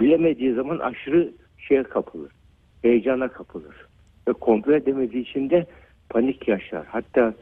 bilemediği 0.00 0.54
zaman 0.54 0.78
aşırı 0.78 1.32
şeye 1.58 1.82
kapılır. 1.82 2.32
Heyecana 2.82 3.28
kapılır. 3.28 3.76
Ve 4.28 4.32
kontrol 4.32 4.72
edemediği 4.72 5.22
için 5.22 5.50
de 5.50 5.66
panik 6.10 6.48
yaşar. 6.48 6.86
Hatta 6.86 7.34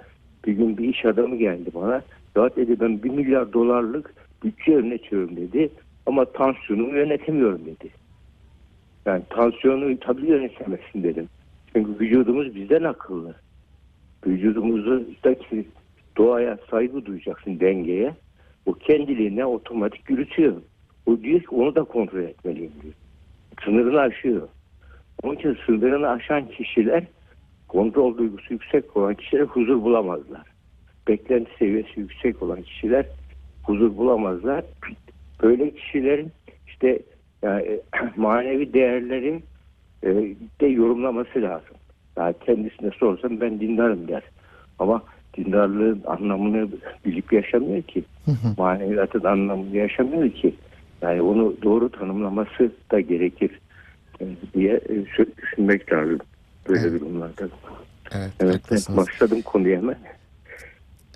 bir 0.47 0.53
gün 0.53 0.79
bir 0.79 0.89
iş 0.89 1.05
adamı 1.05 1.37
geldi 1.37 1.71
bana. 1.75 2.03
Ya 2.37 2.57
dedi 2.57 2.81
ben 2.81 3.03
bir 3.03 3.11
milyar 3.11 3.53
dolarlık 3.53 4.15
bütçe 4.45 4.73
yönetiyorum 4.73 5.37
dedi. 5.37 5.71
Ama 6.07 6.25
tansiyonumu 6.25 6.97
yönetemiyorum 6.97 7.67
dedi. 7.67 7.91
Yani 9.07 9.23
tansiyonu 9.31 10.01
tabii 10.01 10.27
yönetemezsin 10.27 11.03
dedim. 11.03 11.29
Çünkü 11.73 12.01
vücudumuz 12.01 12.55
bizden 12.55 12.83
akıllı. 12.83 13.35
Vücudumuzdaki 14.27 15.67
doğaya 16.17 16.59
saygı 16.71 17.07
duyacaksın 17.07 17.61
dengeye. 17.61 18.15
O 18.67 18.73
kendiliğine 18.73 19.47
otomatik 19.47 20.11
yürütüyor. 20.11 20.57
O 21.07 21.21
diyor 21.21 21.41
ki 21.41 21.49
onu 21.51 21.75
da 21.75 21.85
kontrol 21.85 22.23
etmeliyim 22.23 22.73
diyor. 22.83 22.95
Sınırını 23.65 24.01
aşıyor. 24.01 24.49
Onun 25.23 25.35
için 25.35 25.59
sınırını 25.67 26.09
aşan 26.09 26.49
kişiler 26.49 27.05
kontrol 27.69 28.19
duygusu 28.19 28.53
yüksek 28.53 28.97
olan 28.97 29.15
kişiler 29.15 29.43
huzur 29.43 29.83
bulamazlar. 29.83 30.43
Beklenti 31.09 31.51
seviyesi 31.59 32.01
yüksek 32.01 32.43
olan 32.43 32.63
kişiler 32.63 33.07
huzur 33.63 33.97
bulamazlar. 33.97 34.65
Böyle 35.43 35.71
kişilerin 35.75 36.33
işte 36.67 36.99
yani, 37.43 37.81
manevi 38.17 38.73
değerlerin 38.73 39.45
e, 40.03 40.09
de 40.61 40.67
yorumlaması 40.67 41.43
lazım. 41.43 41.77
Yani 42.17 42.35
kendisine 42.47 42.91
sorsam 42.91 43.41
ben 43.41 43.61
dindarım 43.61 44.09
der. 44.09 44.23
Ama 44.79 45.03
dindarlığın 45.37 46.03
anlamını 46.07 46.69
bilip 47.05 47.33
yaşamıyor 47.33 47.83
ki. 47.83 48.05
Maneviyatın 48.59 49.25
anlamını 49.25 49.77
yaşamıyor 49.77 50.31
ki. 50.31 50.55
Yani 51.03 51.23
onu 51.23 51.55
doğru 51.63 51.89
tanımlaması 51.91 52.73
da 52.91 53.01
gerekir 53.01 53.61
e, 54.21 54.25
diye 54.55 54.81
e, 54.89 55.05
düşünmek 55.43 55.93
lazım 55.93 56.19
böyle 56.69 56.81
Evet. 56.81 57.01
durumlarda. 57.01 57.49
Evet, 58.15 58.31
Evet, 58.41 58.89
başladım 58.97 59.43
konuya 59.43 59.77
hemen. 59.77 59.97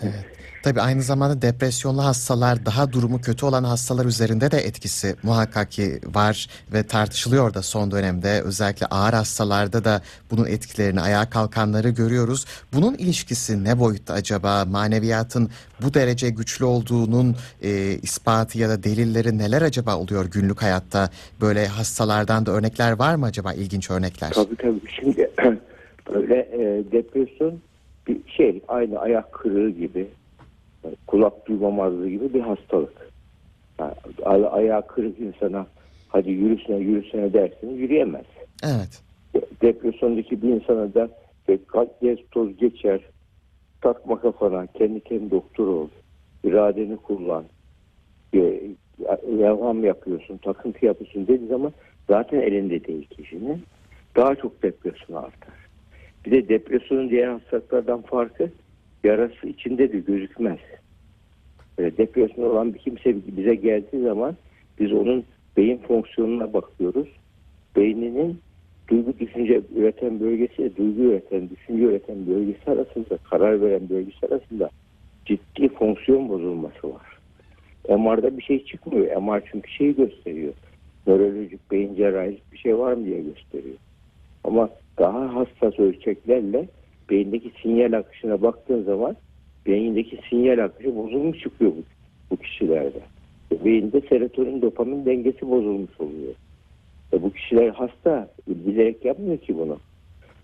Evet. 0.03 0.38
Tabii 0.63 0.81
aynı 0.81 1.03
zamanda 1.03 1.43
depresyonlu 1.43 2.05
hastalar 2.05 2.67
daha 2.67 2.93
durumu 2.93 3.21
kötü 3.21 3.47
olan 3.47 3.65
hastalar 3.65 4.05
üzerinde 4.05 4.51
de 4.51 4.59
etkisi 4.59 5.15
muhakkak 5.23 5.71
ki 5.71 6.01
var 6.15 6.47
ve 6.73 6.83
tartışılıyor 6.83 7.55
da 7.55 7.63
son 7.63 7.91
dönemde 7.91 8.43
özellikle 8.43 8.87
ağır 8.87 9.13
hastalarda 9.13 9.85
da 9.85 10.03
bunun 10.31 10.47
etkilerini 10.47 11.01
ayağa 11.01 11.31
kalkanları 11.31 11.89
görüyoruz. 11.89 12.45
Bunun 12.75 12.95
ilişkisi 12.95 13.65
ne 13.65 13.79
boyutta 13.79 14.15
acaba? 14.15 14.65
Maneviyatın 14.65 15.51
bu 15.83 15.95
derece 15.95 16.31
güçlü 16.31 16.65
olduğunun 16.65 17.37
e, 17.63 17.99
ispatı 18.03 18.59
ya 18.59 18.69
da 18.69 18.83
delilleri 18.83 19.39
neler 19.39 19.63
acaba 19.63 19.97
oluyor 19.97 20.31
günlük 20.31 20.63
hayatta? 20.63 21.11
Böyle 21.41 21.67
hastalardan 21.67 22.47
da 22.47 22.51
örnekler 22.51 22.93
var 22.93 23.15
mı 23.15 23.27
acaba 23.27 23.53
ilginç 23.53 23.91
örnekler? 23.91 24.31
Tabii 24.31 24.57
tabii. 24.57 24.81
Şimdi 25.01 25.31
böyle 26.15 26.35
e, 26.35 26.93
depresyon 26.93 27.61
bir 28.07 28.21
şey 28.27 28.63
aynı 28.69 28.99
ayak 28.99 29.33
kırığı 29.33 29.71
gibi 29.71 30.09
kulak 31.07 31.47
duymamazlığı 31.49 32.09
gibi 32.09 32.35
bir 32.35 32.41
hastalık. 32.41 33.11
Yani, 33.79 33.93
aya- 34.25 34.51
ayağı 34.51 34.87
kırık 34.87 35.19
insana 35.21 35.67
hadi 36.09 36.31
yürüsene 36.31 36.77
yürüsene 36.77 37.33
dersiniz 37.33 37.79
yürüyemez. 37.81 38.25
Evet. 38.65 39.03
Depresyondaki 39.63 40.43
bir 40.43 40.49
insana 40.49 40.95
da 40.95 41.09
e, 41.49 41.59
kalp 41.67 42.01
gez 42.01 42.19
toz 42.31 42.57
geçer 42.57 43.01
takma 43.81 44.21
kafana 44.21 44.67
kendi 44.67 45.01
kendi 45.01 45.31
doktor 45.31 45.67
ol 45.67 45.89
iradeni 46.45 46.97
kullan 46.97 47.45
e, 48.35 48.61
devam 49.39 49.85
yapıyorsun 49.85 50.37
takıntı 50.37 50.87
yapıyorsun 50.87 51.27
dediği 51.27 51.49
zaman 51.49 51.73
zaten 52.09 52.41
elinde 52.41 52.85
değil 52.85 53.07
kişinin 53.09 53.63
daha 54.17 54.35
çok 54.35 54.63
depresyon 54.63 55.17
artar. 55.17 55.55
Bir 56.27 56.31
de 56.31 56.49
depresyonun 56.49 57.11
diğer 57.11 57.29
hastalıklardan 57.29 58.03
farkı 58.03 58.51
yarası 59.09 59.49
içinde 59.49 59.93
de 59.93 59.99
gözükmez. 59.99 60.59
Böyle 61.79 61.97
depresyon 61.97 62.51
olan 62.51 62.75
bir 62.75 62.79
kimse 62.79 63.17
bize 63.37 63.55
geldiği 63.55 64.03
zaman 64.03 64.37
biz 64.81 64.93
onun 64.93 65.25
beyin 65.57 65.79
fonksiyonuna 65.79 66.53
bakıyoruz. 66.53 67.09
Beyninin 67.77 68.39
duygu 68.89 69.19
düşünce 69.19 69.61
üreten 69.77 70.21
bölgesi 70.21 70.77
duygu 70.77 71.03
üreten, 71.03 71.51
düşünce 71.51 71.85
üreten 71.85 72.27
bölgesi 72.27 72.71
arasında, 72.71 73.17
karar 73.31 73.63
veren 73.63 73.89
bölgesi 73.89 74.27
arasında 74.27 74.71
ciddi 75.25 75.69
fonksiyon 75.69 76.29
bozulması 76.29 76.95
var. 76.95 77.19
MR'da 77.89 78.39
bir 78.39 78.43
şey 78.43 78.65
çıkmıyor. 78.65 79.23
MR 79.23 79.43
çünkü 79.53 79.71
şeyi 79.71 79.97
gösteriyor. 79.97 80.53
Nörolojik, 81.07 81.71
beyin 81.71 81.95
cerrahisi 81.95 82.41
bir 82.53 82.59
şey 82.59 82.79
var 82.79 82.93
mı 82.93 83.05
diye 83.05 83.21
gösteriyor. 83.23 83.77
Ama 84.45 84.71
daha 84.99 85.35
hassas 85.35 85.79
ölçeklerle 85.79 86.69
beyindeki 87.11 87.53
sinyal 87.63 87.93
akışına 87.93 88.43
baktığın 88.43 88.83
zaman 88.83 89.17
beyindeki 89.67 90.19
sinyal 90.31 90.65
akışı 90.65 90.97
bozulmuş 90.97 91.39
çıkıyor 91.39 91.71
bu, 91.71 91.83
bu 92.31 92.37
kişilerde. 92.37 93.01
E, 93.53 93.65
Beyinde 93.65 94.01
serotonin 94.01 94.63
dopamin 94.63 95.07
dengesi 95.07 95.51
bozulmuş 95.51 96.01
oluyor. 96.01 96.35
E 97.13 97.23
bu 97.23 97.33
kişiler 97.33 97.69
hasta 97.69 98.29
bilerek 98.49 99.05
yapmıyor 99.05 99.39
ki 99.39 99.59
bunu. 99.59 99.79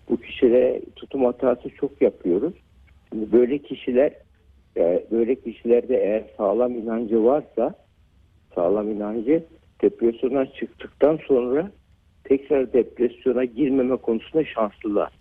Bu 0.09 0.17
kişilere 0.17 0.81
tutum 0.95 1.25
hatası 1.25 1.69
çok 1.69 2.01
yapıyoruz. 2.01 2.53
Şimdi 3.09 3.31
böyle 3.31 3.57
kişiler 3.57 4.11
e, 4.77 5.03
böyle 5.11 5.35
kişilerde 5.35 5.97
eğer 5.97 6.23
sağlam 6.37 6.75
inancı 6.75 7.23
varsa 7.23 7.75
sağlam 8.55 8.91
inancı 8.91 9.43
depresyona 9.81 10.45
çıktıktan 10.45 11.19
sonra 11.27 11.71
tekrar 12.23 12.73
depresyona 12.73 13.45
girmeme 13.45 13.95
konusunda 13.95 14.45
şanslılar. 14.45 15.11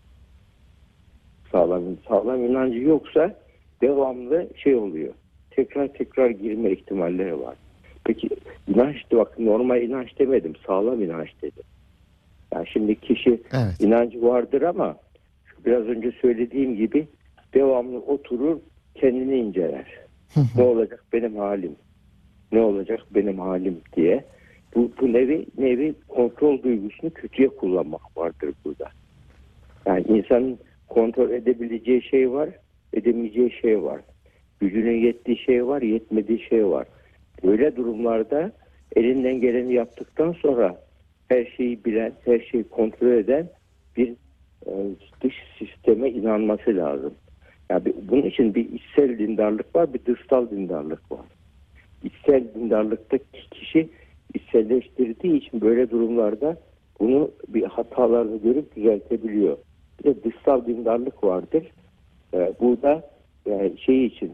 Sağlam, 1.54 1.82
sağlam 2.08 2.44
inancı 2.44 2.78
yoksa 2.78 3.34
devamlı 3.82 4.48
şey 4.56 4.74
oluyor. 4.74 5.14
Tekrar 5.50 5.88
tekrar 5.88 6.30
girme 6.30 6.70
ihtimalleri 6.70 7.40
var. 7.40 7.56
Peki 8.04 8.28
inanç 8.68 8.96
bak 9.12 9.38
normal 9.38 9.82
inanç 9.82 10.18
demedim. 10.18 10.52
Sağlam 10.66 11.02
inanç 11.02 11.28
dedim. 11.42 11.62
Yani 12.54 12.66
şimdi 12.72 13.00
kişi 13.00 13.30
Evet. 13.30 13.80
inancı 13.80 14.22
vardır 14.22 14.62
ama 14.62 14.96
biraz 15.66 15.82
önce 15.82 16.12
söylediğim 16.22 16.76
gibi 16.76 17.08
devamlı 17.54 17.98
oturur 17.98 18.58
kendini 18.94 19.36
inceler. 19.36 19.86
ne 20.56 20.62
olacak 20.62 21.04
benim 21.12 21.36
halim? 21.36 21.76
Ne 22.52 22.60
olacak 22.60 23.00
benim 23.10 23.38
halim 23.38 23.80
diye. 23.96 24.24
Bu, 24.74 24.90
bu 25.00 25.12
nevi, 25.12 25.46
nevi 25.58 25.94
kontrol 26.08 26.62
duygusunu 26.62 27.10
kötüye 27.10 27.48
kullanmak 27.48 28.16
vardır 28.16 28.54
burada. 28.64 28.88
Yani 29.86 30.04
insanın 30.08 30.58
kontrol 30.94 31.30
edebileceği 31.30 32.02
şey 32.02 32.32
var, 32.32 32.48
edemeyeceği 32.92 33.50
şey 33.50 33.82
var. 33.82 34.00
Gücünün 34.60 34.96
yettiği 34.96 35.38
şey 35.38 35.66
var, 35.66 35.82
yetmediği 35.82 36.40
şey 36.40 36.66
var. 36.66 36.86
Böyle 37.44 37.76
durumlarda 37.76 38.52
elinden 38.96 39.40
geleni 39.40 39.74
yaptıktan 39.74 40.32
sonra 40.32 40.80
her 41.28 41.44
şeyi 41.44 41.84
bilen, 41.84 42.12
her 42.24 42.40
şeyi 42.40 42.64
kontrol 42.64 43.12
eden 43.12 43.48
bir 43.96 44.08
e, 44.66 44.72
dış 45.22 45.34
sisteme 45.58 46.10
inanması 46.10 46.76
lazım. 46.76 47.14
Yani 47.70 47.82
bunun 48.10 48.22
için 48.22 48.54
bir 48.54 48.72
içsel 48.72 49.18
dindarlık 49.18 49.76
var, 49.76 49.94
bir 49.94 50.00
dışsal 50.04 50.50
dindarlık 50.50 51.12
var. 51.12 51.26
İçsel 52.04 52.54
dindarlıkta 52.54 53.18
ki- 53.18 53.50
kişi 53.50 53.88
içselleştirdiği 54.34 55.36
için 55.36 55.60
böyle 55.60 55.90
durumlarda 55.90 56.56
bunu 57.00 57.30
bir 57.48 57.62
hatalarını 57.62 58.42
görüp 58.42 58.76
düzeltebiliyor. 58.76 59.56
Bir 60.04 60.14
de 60.14 60.24
dışsal 60.24 60.66
dindarlık 60.66 61.24
vardır. 61.24 61.66
Ee, 62.34 62.52
bu 62.60 62.82
da 62.82 63.02
yani 63.46 63.72
şey 63.78 64.06
için 64.06 64.32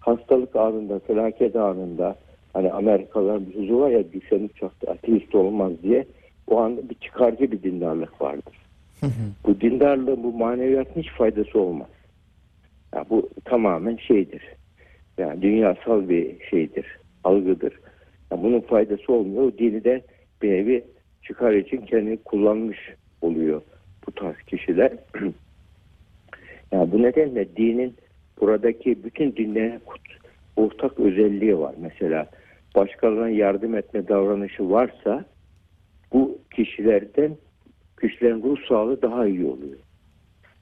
hastalık 0.00 0.56
anında, 0.56 0.98
felaket 0.98 1.56
anında 1.56 2.16
hani 2.52 2.72
Amerikalıların 2.72 3.78
var 3.80 3.90
ya 3.90 4.12
düşen 4.12 4.40
uçakta 4.54 4.92
ateist 4.92 5.34
olmaz 5.34 5.72
diye 5.82 6.06
o 6.46 6.58
anda 6.58 6.90
bir 6.90 6.94
çıkarcı 6.94 7.52
bir 7.52 7.62
dindarlık 7.62 8.20
vardır. 8.20 8.56
bu 9.46 9.60
dindarlığın 9.60 10.22
bu 10.22 10.32
maneviyatın 10.32 11.00
hiç 11.00 11.10
faydası 11.10 11.60
olmaz. 11.60 11.88
Yani 12.94 13.06
bu 13.10 13.28
tamamen 13.44 13.96
şeydir. 13.96 14.42
Yani 15.18 15.42
dünyasal 15.42 16.08
bir 16.08 16.40
şeydir, 16.50 16.86
algıdır. 17.24 17.80
Yani 18.30 18.42
bunun 18.42 18.60
faydası 18.60 19.12
olmuyor. 19.12 19.42
O 19.42 19.58
dini 19.58 19.84
de 19.84 20.02
bir 20.42 20.50
nevi 20.50 20.84
çıkar 21.22 21.52
için 21.52 21.80
kendini 21.80 22.16
kullanmış 22.16 22.78
oluyor 23.22 23.62
bu 24.06 24.12
tarz 24.12 24.36
kişiler. 24.36 24.92
yani 26.72 26.92
bu 26.92 27.02
nedenle 27.02 27.56
dinin 27.56 27.94
buradaki 28.40 29.04
bütün 29.04 29.36
dinlerin 29.36 29.80
ortak 30.56 31.00
özelliği 31.00 31.58
var. 31.58 31.74
Mesela 31.80 32.26
başkalarına 32.74 33.28
yardım 33.28 33.74
etme 33.74 34.08
davranışı 34.08 34.70
varsa 34.70 35.24
bu 36.12 36.38
kişilerden 36.54 37.36
kişilerin 38.00 38.42
ruh 38.42 38.58
sağlığı 38.68 39.02
daha 39.02 39.26
iyi 39.26 39.44
oluyor. 39.44 39.78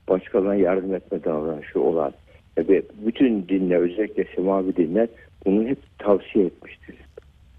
Başkalarına 0.08 0.54
yardım 0.54 0.94
etme 0.94 1.24
davranışı 1.24 1.80
olan 1.80 2.12
ve 2.58 2.82
bütün 3.06 3.48
dinler 3.48 3.78
özellikle 3.78 4.24
semavi 4.36 4.76
dinler 4.76 5.08
bunu 5.46 5.68
hep 5.68 5.78
tavsiye 5.98 6.46
etmiştir. 6.46 6.96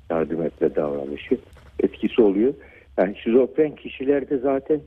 Yardım 0.10 0.44
etme 0.44 0.76
davranışı 0.76 1.38
etkisi 1.84 2.22
oluyor. 2.22 2.54
Yani 2.98 3.15
şizofren 3.24 3.76
kişilerde 3.76 4.38
zaten 4.38 4.80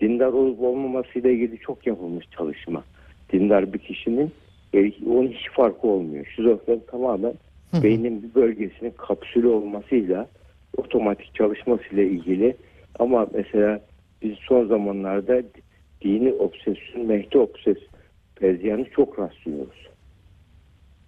dindar 0.00 0.32
olup 0.32 0.60
olmamasıyla 0.60 1.30
ilgili 1.30 1.58
çok 1.58 1.86
yapılmış 1.86 2.26
çalışma. 2.30 2.84
Dindar 3.32 3.72
bir 3.72 3.78
kişinin 3.78 4.30
e, 4.74 4.92
onun 5.06 5.28
hiç 5.28 5.50
farkı 5.50 5.88
olmuyor. 5.88 6.26
Şizofren 6.36 6.80
tamamen 6.90 7.34
beynin 7.82 8.22
bir 8.22 8.34
bölgesinin 8.34 8.94
kapsülü 8.96 9.46
olmasıyla 9.46 10.26
otomatik 10.76 11.34
çalışmasıyla 11.34 12.02
ilgili 12.02 12.56
ama 12.98 13.26
mesela 13.34 13.80
biz 14.22 14.34
son 14.38 14.66
zamanlarda 14.66 15.42
dini 16.04 16.32
obsesyon, 16.32 17.06
mehdi 17.06 17.38
obsesyon 17.38 17.90
pezyanı 18.36 18.84
çok 18.84 19.18
rastlıyoruz. 19.18 19.88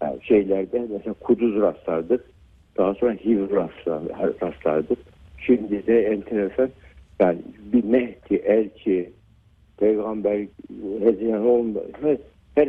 Yani 0.02 0.18
şeylerde 0.22 0.86
mesela 0.90 1.14
kuduz 1.14 1.60
rastlardık. 1.60 2.24
Daha 2.76 2.94
sonra 2.94 3.12
HIV 3.12 3.38
rastlar- 3.50 4.42
rastlardık. 4.42 4.98
Şimdi 5.38 5.86
de 5.86 6.02
enteresan 6.02 6.70
yani 7.20 7.38
bir 7.72 7.84
Mehdi, 7.84 8.34
elçi, 8.34 9.12
peygamber, 9.78 10.46
hezyan 11.00 11.46
olma, 11.46 11.80
her, 12.54 12.68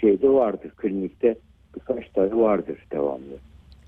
şeyde 0.00 0.28
vardır. 0.28 0.70
Klinikte 0.76 1.34
birkaç 1.76 2.08
tane 2.08 2.36
vardır 2.36 2.78
devamlı. 2.92 3.38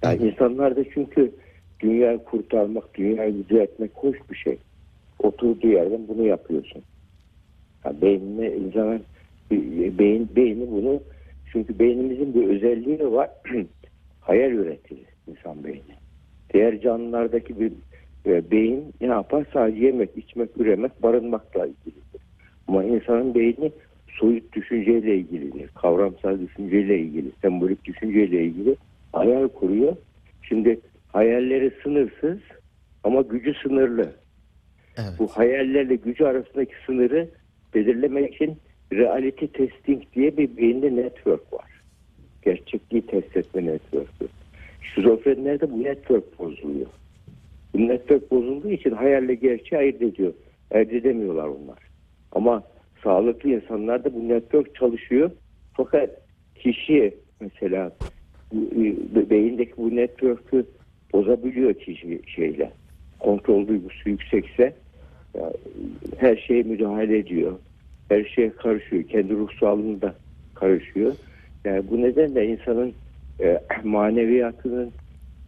Yani 0.04 0.22
insanlar 0.22 0.76
da 0.76 0.84
çünkü 0.94 1.32
dünyayı 1.80 2.18
kurtarmak, 2.18 2.94
dünyayı 2.94 3.48
düzeltmek 3.48 3.90
hoş 3.94 4.16
bir 4.30 4.36
şey. 4.36 4.58
Oturduğu 5.18 5.68
yerden 5.68 6.08
bunu 6.08 6.26
yapıyorsun. 6.26 6.82
Yani 7.84 8.02
beynine 8.02 8.56
insanın 8.56 9.02
beyin, 9.98 10.28
beyni 10.36 10.70
bunu 10.70 11.02
çünkü 11.52 11.78
beynimizin 11.78 12.34
bir 12.34 12.48
özelliği 12.48 13.12
var. 13.12 13.30
Hayal 14.20 14.50
üretir 14.50 14.98
insan 15.26 15.64
beyni. 15.64 15.96
Diğer 16.54 16.80
canlılardaki 16.80 17.60
bir 17.60 17.72
e, 18.26 18.50
beyin 18.50 18.94
ne 19.00 19.06
yapar? 19.06 19.46
Sadece 19.52 19.84
yemek, 19.84 20.10
içmek, 20.16 20.48
üremek, 20.56 21.02
barınmakla 21.02 21.66
ilgilidir. 21.66 22.20
Ama 22.68 22.84
insanın 22.84 23.34
beyni 23.34 23.72
soyut 24.08 24.52
düşünceyle 24.52 25.16
ilgilidir. 25.16 25.68
Kavramsal 25.68 26.40
düşünceyle 26.40 26.98
ilgili, 26.98 27.30
sembolik 27.42 27.84
düşünceyle 27.84 28.44
ilgili 28.44 28.76
hayal 29.12 29.48
kuruyor. 29.48 29.96
Şimdi 30.42 30.80
hayalleri 31.08 31.72
sınırsız 31.82 32.38
ama 33.04 33.22
gücü 33.22 33.54
sınırlı. 33.62 34.12
Evet. 34.96 35.12
Bu 35.18 35.26
hayallerle 35.26 35.94
gücü 35.94 36.24
arasındaki 36.24 36.74
sınırı 36.86 37.28
belirlemek 37.74 38.34
için 38.34 38.56
reality 38.92 39.46
testing 39.46 40.02
diye 40.14 40.36
bir 40.36 40.56
beyinde 40.56 40.96
network 40.96 41.52
var. 41.52 41.70
Gerçekliği 42.42 43.06
test 43.06 43.36
etme 43.36 43.66
network'ü. 43.66 44.28
Şizofrenlerde 44.94 45.70
bu 45.70 45.82
network 45.82 46.38
bozuluyor. 46.38 46.86
Network 47.74 48.30
bozulduğu 48.30 48.70
için 48.70 48.90
hayalle 48.90 49.34
gerçeği 49.34 49.80
ayırt 49.80 50.02
ediyor. 50.02 50.32
Ayırt 50.70 50.92
edemiyorlar 50.92 51.46
onlar. 51.46 51.78
Ama 52.32 52.62
sağlıklı 53.04 53.50
insanlarda 53.50 54.14
bu 54.14 54.28
network 54.28 54.74
çalışıyor. 54.74 55.30
Fakat 55.72 56.10
kişi 56.54 57.14
mesela 57.40 57.92
e, 58.52 59.30
beyindeki 59.30 59.72
bu 59.76 59.96
network'ü 59.96 60.66
bozabiliyor 61.12 61.74
kişi 61.74 62.20
şeyle. 62.26 62.70
Kontrol 63.18 63.68
duygusu 63.68 64.08
yüksekse 64.08 64.74
her 66.16 66.36
şeye 66.36 66.62
müdahale 66.62 67.18
ediyor. 67.18 67.58
Her 68.08 68.24
şeye 68.24 68.50
karışıyor. 68.50 69.02
Kendi 69.02 69.34
ruh 69.34 69.48
sağlığına 69.60 70.02
da 70.02 70.14
karışıyor. 70.54 71.14
Yani 71.64 71.90
bu 71.90 72.02
nedenle 72.02 72.46
insanın 72.46 72.92
e, 73.40 73.62
maneviyatının 73.84 74.92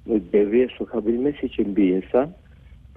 devreye 0.07 0.69
sokabilmesi 0.69 1.47
için 1.47 1.77
bir 1.77 1.89
insan 1.97 2.35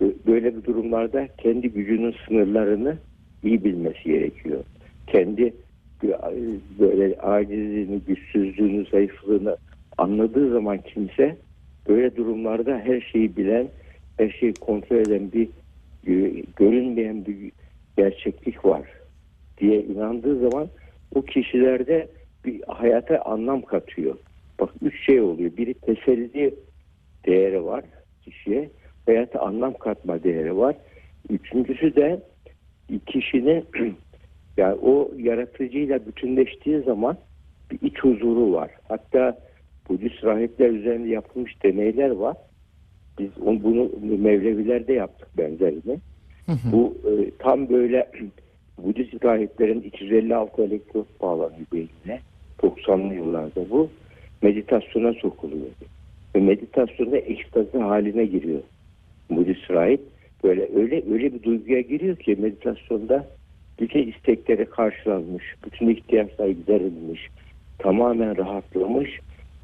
bö- 0.02 0.15
böyle 0.28 0.58
bir 0.58 0.63
durumlarda 0.63 1.28
kendi 1.38 1.70
gücünün 1.70 2.15
sınırlarını 2.28 2.98
iyi 3.43 3.63
bilmesi 3.63 4.04
gerekiyor. 4.04 4.63
Kendi 5.08 5.54
böyle 6.80 7.15
acizliğini, 7.15 8.00
güçsüzlüğünü, 8.08 8.86
zayıflığını 8.91 9.58
anladığı 9.98 10.52
zaman 10.52 10.78
kimse 10.78 11.38
böyle 11.88 12.15
durumlarda 12.15 12.78
her 12.78 13.02
şeyi 13.02 13.38
bilen, 13.38 13.67
her 14.17 14.30
şeyi 14.30 14.54
kontrol 14.54 14.98
eden 14.98 15.32
bir 15.32 15.50
gö- 16.06 16.46
görünmeyen 16.56 17.26
bir 17.26 17.52
gerçeklik 17.98 18.65
var 18.65 18.82
diye 19.58 19.84
inandığı 19.84 20.39
zaman 20.39 20.70
o 21.15 21.22
kişilerde 21.22 22.08
bir 22.46 22.62
hayata 22.67 23.22
anlam 23.22 23.62
katıyor. 23.62 24.17
Bak 24.60 24.70
üç 24.82 25.06
şey 25.06 25.22
oluyor. 25.22 25.58
Biri 25.58 25.74
teselli 25.74 26.56
değeri 27.28 27.66
var 27.66 27.84
kişiye. 28.22 28.70
Hayata 29.06 29.40
anlam 29.40 29.74
katma 29.74 30.24
değeri 30.24 30.58
var. 30.58 30.76
Üçüncüsü 31.30 31.96
de 31.96 32.20
kişinin 33.06 33.66
yani 34.58 34.78
o 34.82 35.12
yaratıcıyla 35.18 36.06
bütünleştiği 36.06 36.82
zaman 36.82 37.18
bir 37.72 37.88
iç 37.88 38.00
huzuru 38.00 38.54
var. 38.54 38.72
Hatta 38.88 39.38
Budist 39.90 40.24
rahipler 40.24 40.70
üzerinde 40.70 41.10
yapılmış 41.10 41.63
deneyler 41.63 42.10
var. 42.10 42.38
Biz 43.20 43.30
onu, 43.46 43.63
bunu 43.63 43.90
Mevlevilerde 44.18 44.94
yaptık 44.94 45.28
benzerini. 45.38 46.00
Bu 46.72 46.98
e, 47.06 47.32
tam 47.40 47.70
böyle 47.70 48.12
Budist 48.78 49.26
rahiplerin 49.26 49.82
256 49.82 50.63
elektrot 50.63 51.22
bağlanıyor 51.22 51.68
beynine. 51.74 52.20
90'lı 52.60 53.13
yıllarda 53.13 53.70
bu 53.70 53.90
meditasyona 54.42 55.13
sokuluyor. 55.13 55.68
Ve 56.38 56.41
meditasyonda 56.41 57.17
ekstazi 57.17 57.78
haline 57.78 58.26
giriyor. 58.26 58.62
Budist 59.30 59.71
rahip 59.71 60.02
böyle 60.43 60.69
öyle 60.76 61.04
öyle 61.13 61.34
bir 61.34 61.43
duyguya 61.43 61.82
giriyor 61.82 62.15
ki 62.15 62.36
meditasyonda 62.39 63.28
bütün 63.80 64.12
istekleri 64.12 64.65
karşılanmış, 64.65 65.43
bütün 65.65 65.89
ihtiyaçlar 65.89 66.47
giderilmiş, 66.47 67.28
tamamen 67.80 68.38
rahatlamış 68.38 69.19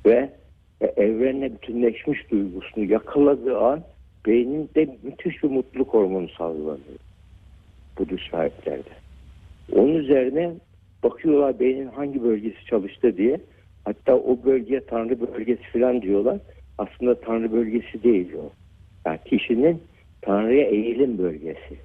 ve 0.05 0.29
ve 0.81 0.93
evrenle 0.97 1.53
bütünleşmiş 1.53 2.31
duygusunu 2.31 2.83
yakaladığı 2.91 3.57
an 3.57 3.83
beyninde 4.25 4.97
müthiş 5.03 5.43
bir 5.43 5.49
mutluluk 5.49 5.93
hormonu 5.93 6.29
salgılanıyor. 6.29 6.99
Budist 7.99 8.31
sahiplerde. 8.31 8.89
Onun 9.71 9.95
üzerine 9.95 10.51
bakıyorlar 11.03 11.59
beynin 11.59 11.87
hangi 11.87 12.23
bölgesi 12.23 12.65
çalıştı 12.65 13.17
diye. 13.17 13.39
Hatta 13.85 14.15
o 14.15 14.39
bölgeye 14.45 14.85
tanrı 14.85 15.21
bölgesi 15.21 15.63
falan 15.73 16.01
diyorlar. 16.01 16.39
Aslında 16.77 17.19
tanrı 17.19 17.51
bölgesi 17.51 18.03
değil 18.03 18.33
o. 18.33 18.51
Yani 19.05 19.19
kişinin 19.25 19.81
tanrıya 20.21 20.65
eğilim 20.65 21.17
bölgesi. 21.17 21.77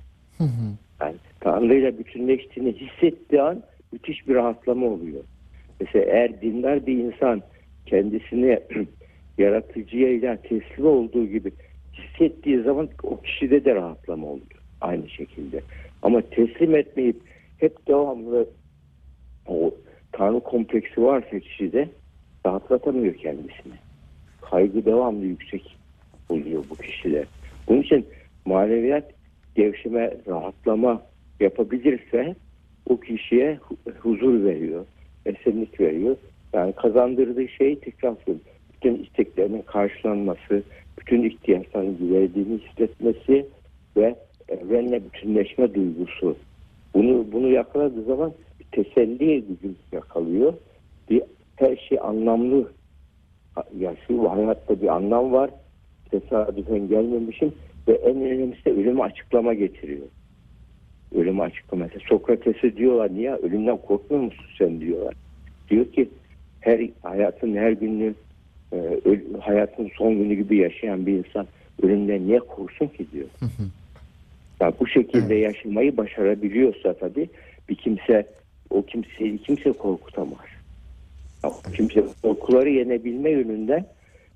Yani 1.00 1.16
tanrıyla 1.40 1.98
bütünleştiğini 1.98 2.72
hissettiği 2.72 3.42
an 3.42 3.62
müthiş 3.92 4.28
bir 4.28 4.34
rahatlama 4.34 4.86
oluyor. 4.86 5.24
Mesela 5.80 6.04
eğer 6.04 6.40
dindar 6.40 6.86
bir 6.86 6.98
insan 6.98 7.42
kendisini 7.86 8.60
yaratıcıya 9.38 10.36
teslim 10.36 10.86
olduğu 10.86 11.26
gibi 11.26 11.52
hissettiği 11.94 12.62
zaman 12.62 12.88
o 13.02 13.20
kişide 13.20 13.64
de 13.64 13.74
rahatlama 13.74 14.26
oluyor. 14.26 14.62
Aynı 14.80 15.08
şekilde. 15.08 15.60
Ama 16.02 16.20
teslim 16.20 16.74
etmeyip 16.74 17.16
hep 17.58 17.88
devamlı 17.88 18.48
o 19.46 19.74
tanrı 20.12 20.40
kompleksi 20.40 21.02
varsa 21.02 21.38
kişide 21.38 21.88
rahatlatamıyor 22.46 23.14
kendisini. 23.14 23.74
Kaygı 24.50 24.84
devamlı 24.84 25.24
yüksek 25.24 25.76
oluyor 26.28 26.64
bu 26.70 26.76
kişiler. 26.76 27.24
Bunun 27.68 27.82
için 27.82 28.06
maneviyat 28.44 29.10
gevşeme, 29.54 30.14
rahatlama 30.28 31.02
yapabilirse 31.40 32.36
o 32.88 33.00
kişiye 33.00 33.58
hu- 33.68 33.92
huzur 33.98 34.44
veriyor, 34.44 34.84
esenlik 35.26 35.80
veriyor. 35.80 36.16
Yani 36.52 36.72
kazandırdığı 36.72 37.48
şey 37.48 37.78
tekrar. 37.78 38.14
Bütün 38.74 39.02
isteklerinin 39.02 39.62
karşılanması, 39.62 40.62
bütün 40.98 41.22
ihtiyaçların 41.22 41.98
giderildiğini 41.98 42.58
hissetmesi 42.58 43.46
ve 43.96 44.14
evrenle 44.48 45.04
bütünleşme 45.04 45.74
duygusu. 45.74 46.36
Bunu 46.94 47.26
bunu 47.32 47.48
yakaladığı 47.48 48.02
zaman 48.02 48.32
bir 48.60 48.64
teselli 48.84 49.44
gücü 49.44 49.74
yakalıyor. 49.92 50.54
Bir 51.10 51.22
her 51.56 51.76
şey 51.76 51.98
anlamlı 52.00 52.72
yaşıyor. 53.78 54.26
Hayatta 54.28 54.82
bir 54.82 54.88
anlam 54.88 55.32
var. 55.32 55.50
Tesadüfen 56.10 56.88
gelmemişim 56.88 57.52
ve 57.88 57.92
en 57.92 58.16
önemlisi 58.16 58.64
de 58.64 58.70
ölümü 58.70 59.02
açıklama 59.02 59.54
getiriyor. 59.54 60.06
Ölümü 61.14 61.42
açıklama. 61.42 61.84
Mesela 61.84 62.00
Sokrates'e 62.08 62.76
diyorlar 62.76 63.14
niye 63.14 63.34
ölümden 63.34 63.76
korkmuyor 63.76 64.24
musun 64.24 64.44
sen 64.58 64.80
diyorlar. 64.80 65.14
Diyor 65.70 65.84
ki 65.92 66.08
her 66.60 66.88
hayatın 67.02 67.56
her 67.56 67.70
günü 67.70 68.14
e, 68.72 68.76
öl- 68.76 69.40
hayatın 69.40 69.90
son 69.98 70.14
günü 70.14 70.34
gibi 70.34 70.56
yaşayan 70.56 71.06
bir 71.06 71.12
insan 71.12 71.46
ölümden 71.82 72.26
niye 72.26 72.38
korksun 72.38 72.86
ki 72.86 73.06
diyor. 73.12 73.28
Ya 74.60 74.72
bu 74.80 74.86
şekilde 74.86 75.34
yaşamayı 75.34 75.96
başarabiliyorsa 75.96 76.94
tabii 76.94 77.28
bir 77.68 77.74
kimse 77.74 78.26
o 78.70 78.82
kimseyi 78.82 79.38
kimse 79.38 79.72
korkutamaz. 79.72 80.46
Kimse 81.76 82.04
korkuları 82.22 82.70
yenebilme 82.70 83.30
yönünden 83.30 83.86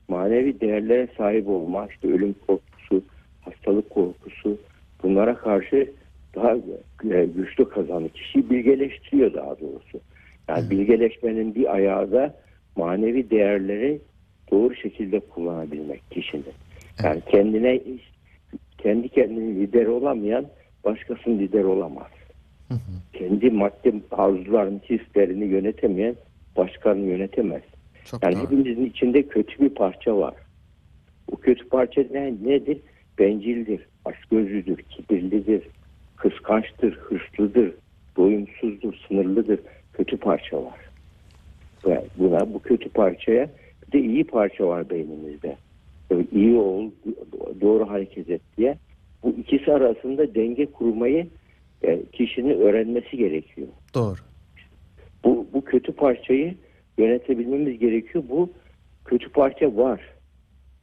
manevi 0.09 0.61
değerlere 0.61 1.09
sahip 1.19 1.49
olma, 1.49 1.87
işte 1.91 2.09
ölüm 2.09 2.35
korkusu, 2.47 3.03
hastalık 3.41 3.91
korkusu 3.91 4.59
bunlara 5.03 5.35
karşı 5.35 5.91
daha 6.35 6.57
e, 7.11 7.25
güçlü 7.25 7.69
kazanır. 7.69 8.09
Kişiyi 8.09 8.51
bilgeleştiriyor 8.51 9.35
daha 9.35 9.61
doğrusu. 9.61 10.01
Yani 10.49 10.71
bilgeleşmenin 10.71 11.55
bir 11.55 11.75
ayağı 11.75 12.13
da 12.13 12.35
manevi 12.77 13.31
değerleri 13.31 14.01
doğru 14.51 14.75
şekilde 14.75 15.21
kullanabilmek 15.21 16.11
kişinin. 16.11 16.45
Yani 17.05 17.21
kendine 17.31 17.81
kendi 18.79 19.09
kendine 19.09 19.55
lider 19.61 19.87
olamayan 19.87 20.47
başkasının 20.85 21.39
lider 21.39 21.65
olamaz. 21.65 22.11
Kendi 23.13 23.51
madde 23.51 23.95
arzularını, 24.11 24.81
hislerini 24.91 25.45
yönetemeyen 25.45 26.15
başkanı 26.57 27.01
yönetemez. 27.01 27.63
Çok 28.05 28.25
Yani 28.25 28.35
doğru. 28.35 28.43
hepimizin 28.43 28.87
içinde 28.87 29.23
kötü 29.23 29.59
bir 29.63 29.69
parça 29.69 30.17
var. 30.17 30.35
O 31.33 31.37
kötü 31.37 31.69
parça 31.69 32.05
ne, 32.11 32.35
nedir? 32.45 32.79
Bencildir, 33.19 33.87
açgözlüdür, 34.05 34.77
kibirlidir, 34.77 35.63
kıskançtır, 36.17 36.93
hırslıdır, 36.93 37.75
doyumsuzdur, 38.17 38.95
sınırlıdır. 39.09 39.61
Kötü 39.93 40.17
parça 40.17 40.65
var. 40.65 40.79
Ve 41.87 42.05
buna 42.19 42.55
bu 42.55 42.59
kötü 42.63 42.89
parçaya 42.89 43.51
bir 43.87 43.93
de 43.93 44.01
iyi 44.01 44.25
parça 44.25 44.69
var 44.69 44.91
beynimizde. 44.91 45.57
Böyle 46.11 46.27
iyi 46.33 46.57
ol, 46.57 46.91
doğru 47.61 47.91
hareket 47.91 48.31
et 48.31 48.41
diye. 48.59 48.79
Bu 49.23 49.31
ikisi 49.31 49.73
arasında 49.73 50.35
denge 50.35 50.67
kurmayı 50.67 51.27
e, 51.83 52.03
kişinin 52.13 52.61
öğrenmesi 52.61 53.17
gerekiyor 53.17 53.69
Doğru. 53.95 54.17
Bu, 55.25 55.47
bu 55.53 55.65
kötü 55.65 55.93
parçayı 55.93 56.55
yönetebilmemiz 56.99 57.79
gerekiyor. 57.79 58.25
Bu 58.31 58.51
kötü 59.05 59.29
parça 59.29 59.77
var. 59.77 60.01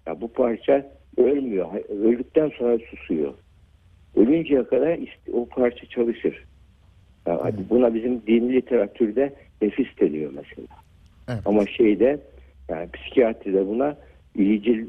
Ya 0.08 0.22
bu 0.22 0.28
parça 0.34 0.92
ölmüyor. 1.18 1.68
Öldükten 1.90 2.52
sonra 2.58 2.78
susuyor. 2.90 3.34
Ölünceye 4.16 4.64
kadar 4.64 4.98
işte 4.98 5.32
o 5.34 5.46
parça 5.46 5.86
çalışır. 5.86 6.46
Yani 7.28 7.54
Buna 7.70 7.94
bizim 7.94 8.22
din 8.28 8.50
literatürde 8.50 9.34
nefis 9.62 9.88
deniyor 10.02 10.32
mesela. 10.36 10.68
Evet. 11.30 11.42
Ama 11.46 11.66
şeyde 11.68 12.20
yani 12.70 12.90
psikiyatride 12.92 13.68
buna 13.68 13.98
iyicil 14.36 14.86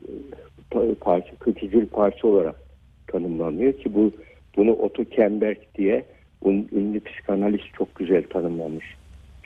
pa- 0.71 0.95
parça, 0.95 1.37
kötücül 1.41 1.87
parça 1.87 2.29
olarak 2.29 2.57
tanımlanıyor 3.07 3.73
ki 3.73 3.95
bu 3.95 4.13
bunu 4.57 4.73
Otto 4.73 5.05
Kemberg 5.05 5.59
diye 5.75 6.05
ünlü 6.45 7.01
psikanalist 7.01 7.75
çok 7.79 7.95
güzel 7.95 8.23
tanımlamış 8.23 8.85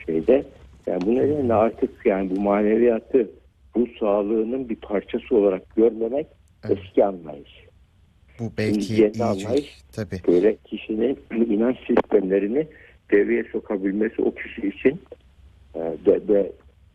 şeyde. 0.05 0.45
Yani 0.87 1.01
bu 1.05 1.15
nedenle 1.15 1.53
artık 1.53 2.05
yani 2.05 2.35
bu 2.35 2.41
maneviyatı 2.41 3.29
ruh 3.77 3.87
sağlığının 3.99 4.69
bir 4.69 4.75
parçası 4.75 5.35
olarak 5.35 5.75
görmemek 5.75 6.27
Evet. 6.65 6.77
eski 6.85 7.05
anlayış. 7.05 7.65
Bu 8.39 8.43
belki 8.57 8.93
Yeni 8.93 9.23
anlayış. 9.23 9.77
tabii. 9.91 10.19
Böyle 10.27 10.55
kişinin 10.55 11.19
inanç 11.53 11.77
sistemlerini 11.87 12.67
devreye 13.11 13.43
sokabilmesi 13.51 14.21
o 14.21 14.33
kişi 14.35 14.67
için 14.67 15.01
e, 15.75 15.79
de, 16.05 16.27
de 16.27 16.51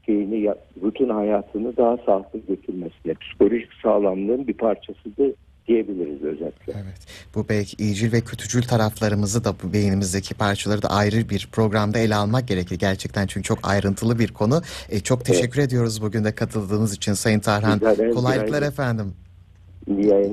şeyini 0.06 0.54
rutin 0.82 1.08
hayatını 1.08 1.76
daha 1.76 1.96
sağlıklı 1.96 2.38
götürmesine 2.48 3.14
psikolojik 3.14 3.72
sağlamlığın 3.82 4.46
bir 4.46 4.54
parçasıdır 4.54 5.32
diyebiliriz 5.74 6.22
özetle. 6.22 6.72
Evet. 6.72 7.00
Bu 7.34 7.48
belki 7.48 7.76
iyicil 7.84 8.12
ve 8.12 8.20
kötücül 8.20 8.62
taraflarımızı 8.62 9.44
da 9.44 9.54
bu 9.62 9.72
beynimizdeki 9.72 10.34
parçaları 10.34 10.82
da 10.82 10.88
ayrı 10.90 11.28
bir 11.28 11.48
programda 11.52 11.98
ele 11.98 12.14
almak 12.14 12.48
gerekir. 12.48 12.78
Gerçekten 12.78 13.26
çünkü 13.26 13.44
çok 13.46 13.58
ayrıntılı 13.68 14.18
bir 14.18 14.28
konu. 14.32 14.62
E, 14.88 15.00
çok 15.00 15.24
teşekkür 15.24 15.60
ediyoruz 15.62 16.02
bugün 16.02 16.24
de 16.24 16.34
katıldığınız 16.34 16.94
için 16.94 17.12
Sayın 17.12 17.40
Tarhan. 17.40 17.78
Kolaylıklar 17.78 18.46
Günaydın. 18.46 18.66
efendim. 18.66 19.14
İyi 19.88 20.06
yayınlar. 20.06 20.30